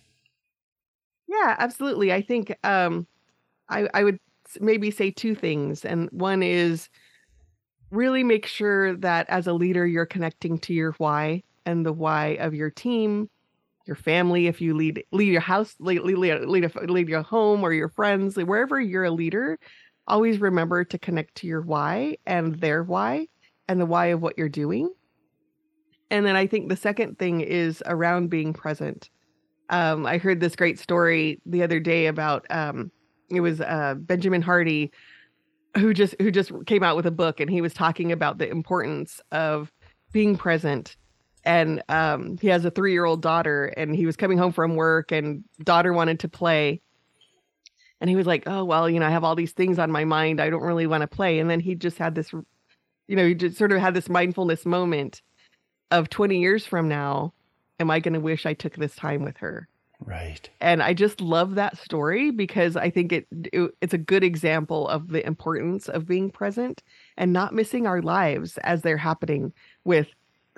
Yeah, 1.28 1.56
absolutely. 1.58 2.14
I 2.14 2.22
think 2.22 2.56
um, 2.64 3.08
I, 3.70 3.88
I 3.94 4.04
would 4.04 4.20
maybe 4.60 4.92
say 4.92 5.12
two 5.12 5.36
things. 5.36 5.86
And 5.86 6.10
one 6.12 6.44
is 6.44 6.90
really 7.92 8.24
make 8.24 8.46
sure 8.46 8.96
that 8.98 9.30
as 9.30 9.48
a 9.48 9.54
leader, 9.54 9.86
you're 9.86 10.06
connecting 10.06 10.58
to 10.60 10.74
your 10.74 10.94
why 10.94 11.44
and 11.66 11.86
the 11.86 11.94
why 11.94 12.38
of 12.40 12.54
your 12.54 12.70
team, 12.70 13.30
your 13.86 13.96
family. 13.96 14.48
If 14.48 14.62
you 14.62 14.76
lead 14.76 15.04
lead 15.12 15.32
your 15.32 15.42
house, 15.42 15.76
lead 15.80 16.02
lead, 16.02 16.46
lead, 16.46 16.76
lead 16.90 17.10
your 17.10 17.22
home 17.22 17.64
or 17.64 17.74
your 17.74 17.90
friends, 17.90 18.36
wherever 18.36 18.80
you're 18.80 19.06
a 19.06 19.12
leader, 19.12 19.58
always 20.08 20.42
remember 20.42 20.84
to 20.84 20.98
connect 20.98 21.36
to 21.36 21.48
your 21.48 21.62
why 21.62 22.18
and 22.26 22.56
their 22.56 22.84
why 22.84 23.28
and 23.68 23.80
the 23.80 23.86
why 23.86 24.08
of 24.08 24.22
what 24.22 24.38
you're 24.38 24.50
doing. 24.50 24.90
And 26.12 26.26
then 26.26 26.36
I 26.36 26.46
think 26.48 26.70
the 26.70 26.76
second 26.76 27.18
thing 27.18 27.42
is 27.42 27.82
around 27.86 28.30
being 28.30 28.54
present. 28.54 29.10
Um, 29.70 30.06
I 30.06 30.18
heard 30.18 30.40
this 30.40 30.56
great 30.56 30.78
story 30.78 31.42
the 31.46 31.64
other 31.64 31.80
day 31.80 32.08
about 32.08 32.46
um, 32.50 32.92
it 33.30 33.42
was 33.42 33.62
uh, 33.62 33.96
Benjamin 33.98 34.42
Hardy 34.42 34.92
who 35.78 35.94
just 35.94 36.16
who 36.20 36.30
just 36.30 36.52
came 36.68 36.84
out 36.84 36.96
with 36.96 37.06
a 37.06 37.12
book 37.12 37.40
and 37.40 37.50
he 37.50 37.62
was 37.62 37.74
talking 37.74 38.12
about 38.12 38.38
the 38.38 38.50
importance 38.50 39.20
of 39.32 39.72
being 40.12 40.38
present. 40.38 40.96
And 41.46 41.84
um, 41.90 42.38
he 42.38 42.48
has 42.48 42.64
a 42.64 42.72
three-year-old 42.72 43.22
daughter 43.22 43.66
and 43.76 43.94
he 43.94 44.06
was 44.06 44.16
coming 44.16 44.38
home 44.38 44.54
from 44.54 44.76
work 44.76 45.12
and 45.12 45.44
daughter 45.64 45.92
wanted 45.92 46.20
to 46.22 46.30
play. 46.30 46.82
And 48.00 48.10
he 48.10 48.16
was 48.16 48.28
like 48.28 48.44
oh 48.48 48.66
well 48.66 48.90
you 48.90 49.00
know 49.00 49.08
i 49.08 49.10
have 49.10 49.24
all 49.24 49.36
these 49.36 49.54
things 49.54 49.80
on 49.80 49.92
my 49.92 50.06
mind. 50.06 50.40
I 50.40 50.50
don't 50.50 50.62
really 50.62 50.88
want 50.88 51.02
to 51.02 51.08
play. 51.08 51.40
And 51.40 51.50
then 51.50 51.60
he 51.60 51.76
just 51.76 51.98
had 51.98 52.16
this 52.16 52.32
you 53.08 53.16
know 53.16 53.28
he 53.28 53.36
just 53.36 53.58
sort 53.58 53.72
of 53.72 53.80
had 53.80 53.94
this 53.94 54.10
mindfulness 54.10 54.66
moment 54.66 55.22
of 55.92 56.10
20 56.10 56.40
years 56.40 56.66
from 56.66 56.88
now 56.88 57.34
am 57.80 57.92
i 57.92 58.00
going 58.00 58.14
to 58.14 58.20
wish 58.20 58.46
i 58.46 58.54
took 58.54 58.76
this 58.76 58.96
time 58.96 59.24
with 59.24 59.38
her 59.38 59.68
Right. 60.06 60.50
And 60.60 60.84
I 60.84 60.94
just 60.94 61.22
love 61.22 61.56
that 61.56 61.78
story 61.78 62.32
because 62.32 62.76
I 62.76 62.90
think 62.90 63.12
it, 63.12 63.28
it, 63.32 63.72
it's 63.82 63.94
a 63.94 63.98
good 63.98 64.24
example 64.24 64.88
of 64.90 65.10
the 65.10 65.26
importance 65.26 65.88
of 65.90 66.08
being 66.08 66.30
present 66.30 66.84
and 67.18 67.32
not 67.32 67.54
missing 67.54 67.88
our 67.88 68.02
lives 68.02 68.58
as 68.60 68.82
they're 68.82 68.98
happening 68.98 69.54
with 69.84 70.08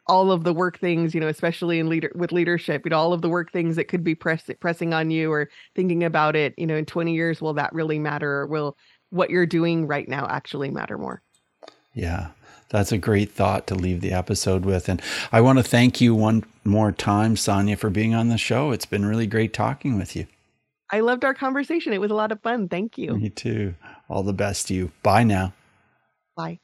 all 0.07 0.31
of 0.31 0.43
the 0.43 0.53
work 0.53 0.79
things, 0.79 1.15
you 1.15 1.19
know, 1.19 1.27
especially 1.27 1.79
in 1.79 1.89
leader 1.89 2.11
with 2.15 2.31
leadership, 2.31 2.85
you 2.85 2.91
know, 2.91 2.97
all 2.97 3.13
of 3.13 3.21
the 3.21 3.29
work 3.29 3.51
things 3.51 3.75
that 3.75 3.87
could 3.87 4.03
be 4.03 4.13
press, 4.13 4.49
pressing 4.59 4.93
on 4.93 5.09
you 5.09 5.31
or 5.31 5.49
thinking 5.75 6.03
about 6.03 6.35
it, 6.35 6.53
you 6.57 6.67
know, 6.67 6.75
in 6.75 6.85
20 6.85 7.13
years, 7.13 7.41
will 7.41 7.53
that 7.53 7.73
really 7.73 7.99
matter? 7.99 8.41
Or 8.41 8.47
will 8.47 8.77
what 9.09 9.29
you're 9.29 9.45
doing 9.45 9.87
right 9.87 10.07
now 10.07 10.27
actually 10.27 10.69
matter 10.69 10.97
more? 10.97 11.21
Yeah. 11.93 12.29
That's 12.75 12.91
a 12.91 12.97
great 12.97 13.31
thought 13.31 13.67
to 13.67 13.75
leave 13.75 14.01
the 14.01 14.11
episode 14.11 14.65
with. 14.65 14.89
And 14.89 15.01
I 15.31 15.39
want 15.39 15.59
to 15.59 15.63
thank 15.63 16.01
you 16.01 16.13
one 16.13 16.43
more 16.65 16.91
time, 16.91 17.37
Sonya, 17.37 17.77
for 17.77 17.89
being 17.89 18.13
on 18.13 18.27
the 18.27 18.37
show. 18.37 18.71
It's 18.71 18.85
been 18.85 19.05
really 19.05 19.27
great 19.27 19.53
talking 19.53 19.97
with 19.97 20.13
you. 20.13 20.27
I 20.91 20.99
loved 20.99 21.23
our 21.23 21.33
conversation. 21.33 21.93
It 21.93 22.01
was 22.01 22.11
a 22.11 22.15
lot 22.15 22.33
of 22.33 22.41
fun. 22.41 22.67
Thank 22.67 22.97
you. 22.97 23.15
Me 23.15 23.29
too. 23.29 23.75
All 24.09 24.23
the 24.23 24.33
best 24.33 24.67
to 24.67 24.73
you. 24.73 24.91
Bye 25.03 25.23
now. 25.23 25.53
Bye. 26.35 26.59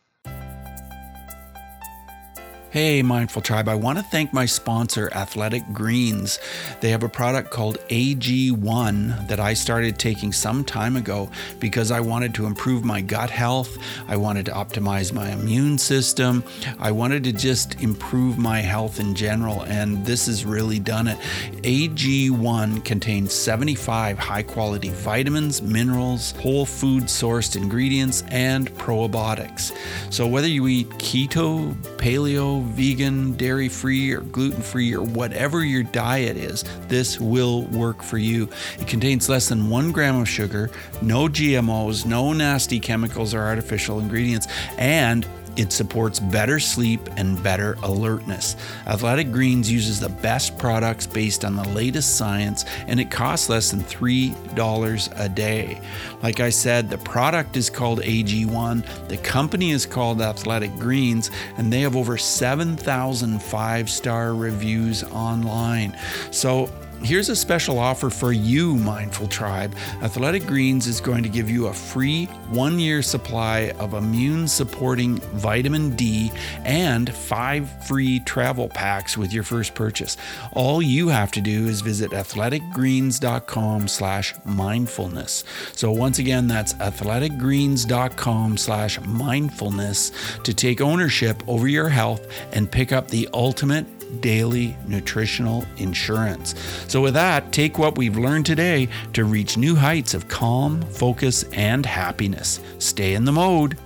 Hey, 2.71 3.01
Mindful 3.01 3.41
Tribe, 3.41 3.67
I 3.67 3.75
want 3.75 3.97
to 3.97 4.03
thank 4.05 4.31
my 4.31 4.45
sponsor, 4.45 5.11
Athletic 5.13 5.61
Greens. 5.73 6.39
They 6.79 6.91
have 6.91 7.03
a 7.03 7.09
product 7.09 7.51
called 7.51 7.79
AG1 7.89 9.27
that 9.27 9.41
I 9.41 9.55
started 9.55 9.99
taking 9.99 10.31
some 10.31 10.63
time 10.63 10.95
ago 10.95 11.29
because 11.59 11.91
I 11.91 11.99
wanted 11.99 12.33
to 12.35 12.45
improve 12.45 12.85
my 12.85 13.01
gut 13.01 13.29
health. 13.29 13.77
I 14.07 14.15
wanted 14.15 14.45
to 14.45 14.53
optimize 14.53 15.11
my 15.11 15.31
immune 15.31 15.79
system. 15.79 16.45
I 16.79 16.91
wanted 16.93 17.25
to 17.25 17.33
just 17.33 17.81
improve 17.81 18.37
my 18.37 18.61
health 18.61 19.01
in 19.01 19.15
general, 19.15 19.63
and 19.63 20.05
this 20.05 20.27
has 20.27 20.45
really 20.45 20.79
done 20.79 21.09
it. 21.09 21.17
AG1 21.63 22.85
contains 22.85 23.33
75 23.33 24.17
high 24.17 24.43
quality 24.43 24.91
vitamins, 24.91 25.61
minerals, 25.61 26.31
whole 26.39 26.65
food 26.65 27.03
sourced 27.07 27.57
ingredients, 27.57 28.23
and 28.29 28.73
probiotics. 28.75 29.75
So, 30.09 30.25
whether 30.25 30.47
you 30.47 30.69
eat 30.69 30.87
keto, 30.91 31.73
paleo, 31.97 32.60
vegan, 32.61 33.33
dairy 33.33 33.69
free, 33.69 34.11
or 34.11 34.21
gluten 34.21 34.61
free, 34.61 34.93
or 34.93 35.03
whatever 35.03 35.63
your 35.63 35.83
diet 35.83 36.37
is, 36.37 36.63
this 36.87 37.19
will 37.19 37.63
work 37.67 38.01
for 38.01 38.17
you. 38.17 38.49
It 38.79 38.87
contains 38.87 39.29
less 39.29 39.49
than 39.49 39.69
one 39.69 39.91
gram 39.91 40.15
of 40.15 40.29
sugar, 40.29 40.69
no 41.01 41.27
GMOs, 41.27 42.05
no 42.05 42.33
nasty 42.33 42.79
chemicals 42.79 43.33
or 43.33 43.41
artificial 43.41 43.99
ingredients, 43.99 44.47
and 44.77 45.25
it 45.55 45.71
supports 45.71 46.19
better 46.19 46.59
sleep 46.59 47.01
and 47.17 47.41
better 47.43 47.77
alertness. 47.83 48.55
Athletic 48.87 49.31
Greens 49.31 49.71
uses 49.71 49.99
the 49.99 50.09
best 50.09 50.57
products 50.57 51.05
based 51.05 51.43
on 51.43 51.55
the 51.55 51.67
latest 51.69 52.17
science, 52.17 52.65
and 52.87 52.99
it 52.99 53.11
costs 53.11 53.49
less 53.49 53.71
than 53.71 53.81
$3 53.81 55.19
a 55.19 55.29
day. 55.29 55.81
Like 56.23 56.39
I 56.39 56.49
said, 56.49 56.89
the 56.89 56.97
product 56.97 57.57
is 57.57 57.69
called 57.69 58.01
AG1, 58.01 59.07
the 59.07 59.17
company 59.17 59.71
is 59.71 59.85
called 59.85 60.21
Athletic 60.21 60.73
Greens, 60.77 61.31
and 61.57 61.71
they 61.71 61.81
have 61.81 61.95
over 61.95 62.17
7,000 62.17 63.41
five 63.41 63.89
star 63.89 64.33
reviews 64.33 65.03
online. 65.03 65.97
So 66.31 66.69
Here's 67.03 67.29
a 67.29 67.35
special 67.35 67.79
offer 67.79 68.11
for 68.11 68.31
you, 68.31 68.75
Mindful 68.75 69.27
Tribe. 69.27 69.75
Athletic 70.03 70.45
Greens 70.45 70.85
is 70.85 71.01
going 71.01 71.23
to 71.23 71.29
give 71.29 71.49
you 71.49 71.65
a 71.67 71.73
free 71.73 72.25
one 72.51 72.79
year 72.79 73.01
supply 73.01 73.71
of 73.79 73.95
immune 73.95 74.47
supporting 74.47 75.17
vitamin 75.33 75.95
D 75.95 76.31
and 76.63 77.11
five 77.11 77.87
free 77.87 78.19
travel 78.19 78.69
packs 78.69 79.17
with 79.17 79.33
your 79.33 79.41
first 79.41 79.73
purchase. 79.73 80.15
All 80.53 80.79
you 80.79 81.07
have 81.07 81.31
to 81.31 81.41
do 81.41 81.65
is 81.65 81.81
visit 81.81 82.11
athleticgreens.com 82.11 83.87
slash 83.87 84.35
mindfulness. 84.45 85.43
So 85.73 85.91
once 85.91 86.19
again, 86.19 86.47
that's 86.47 86.75
athleticgreens.com 86.75 88.57
slash 88.57 89.01
mindfulness 89.01 90.11
to 90.43 90.53
take 90.53 90.81
ownership 90.81 91.41
over 91.47 91.67
your 91.67 91.89
health 91.89 92.27
and 92.53 92.71
pick 92.71 92.91
up 92.91 93.07
the 93.07 93.27
ultimate 93.33 93.87
daily 94.19 94.75
nutritional 94.87 95.65
insurance. 95.77 96.55
So, 96.87 97.01
with 97.01 97.13
that, 97.13 97.51
take 97.51 97.77
what 97.77 97.97
we've 97.97 98.17
learned 98.17 98.45
today 98.45 98.89
to 99.13 99.25
reach 99.25 99.57
new 99.57 99.75
heights 99.75 100.13
of 100.13 100.27
calm, 100.27 100.81
focus, 100.81 101.43
and 101.53 101.85
happiness. 101.85 102.59
Stay 102.79 103.13
in 103.13 103.25
the 103.25 103.31
mode. 103.31 103.77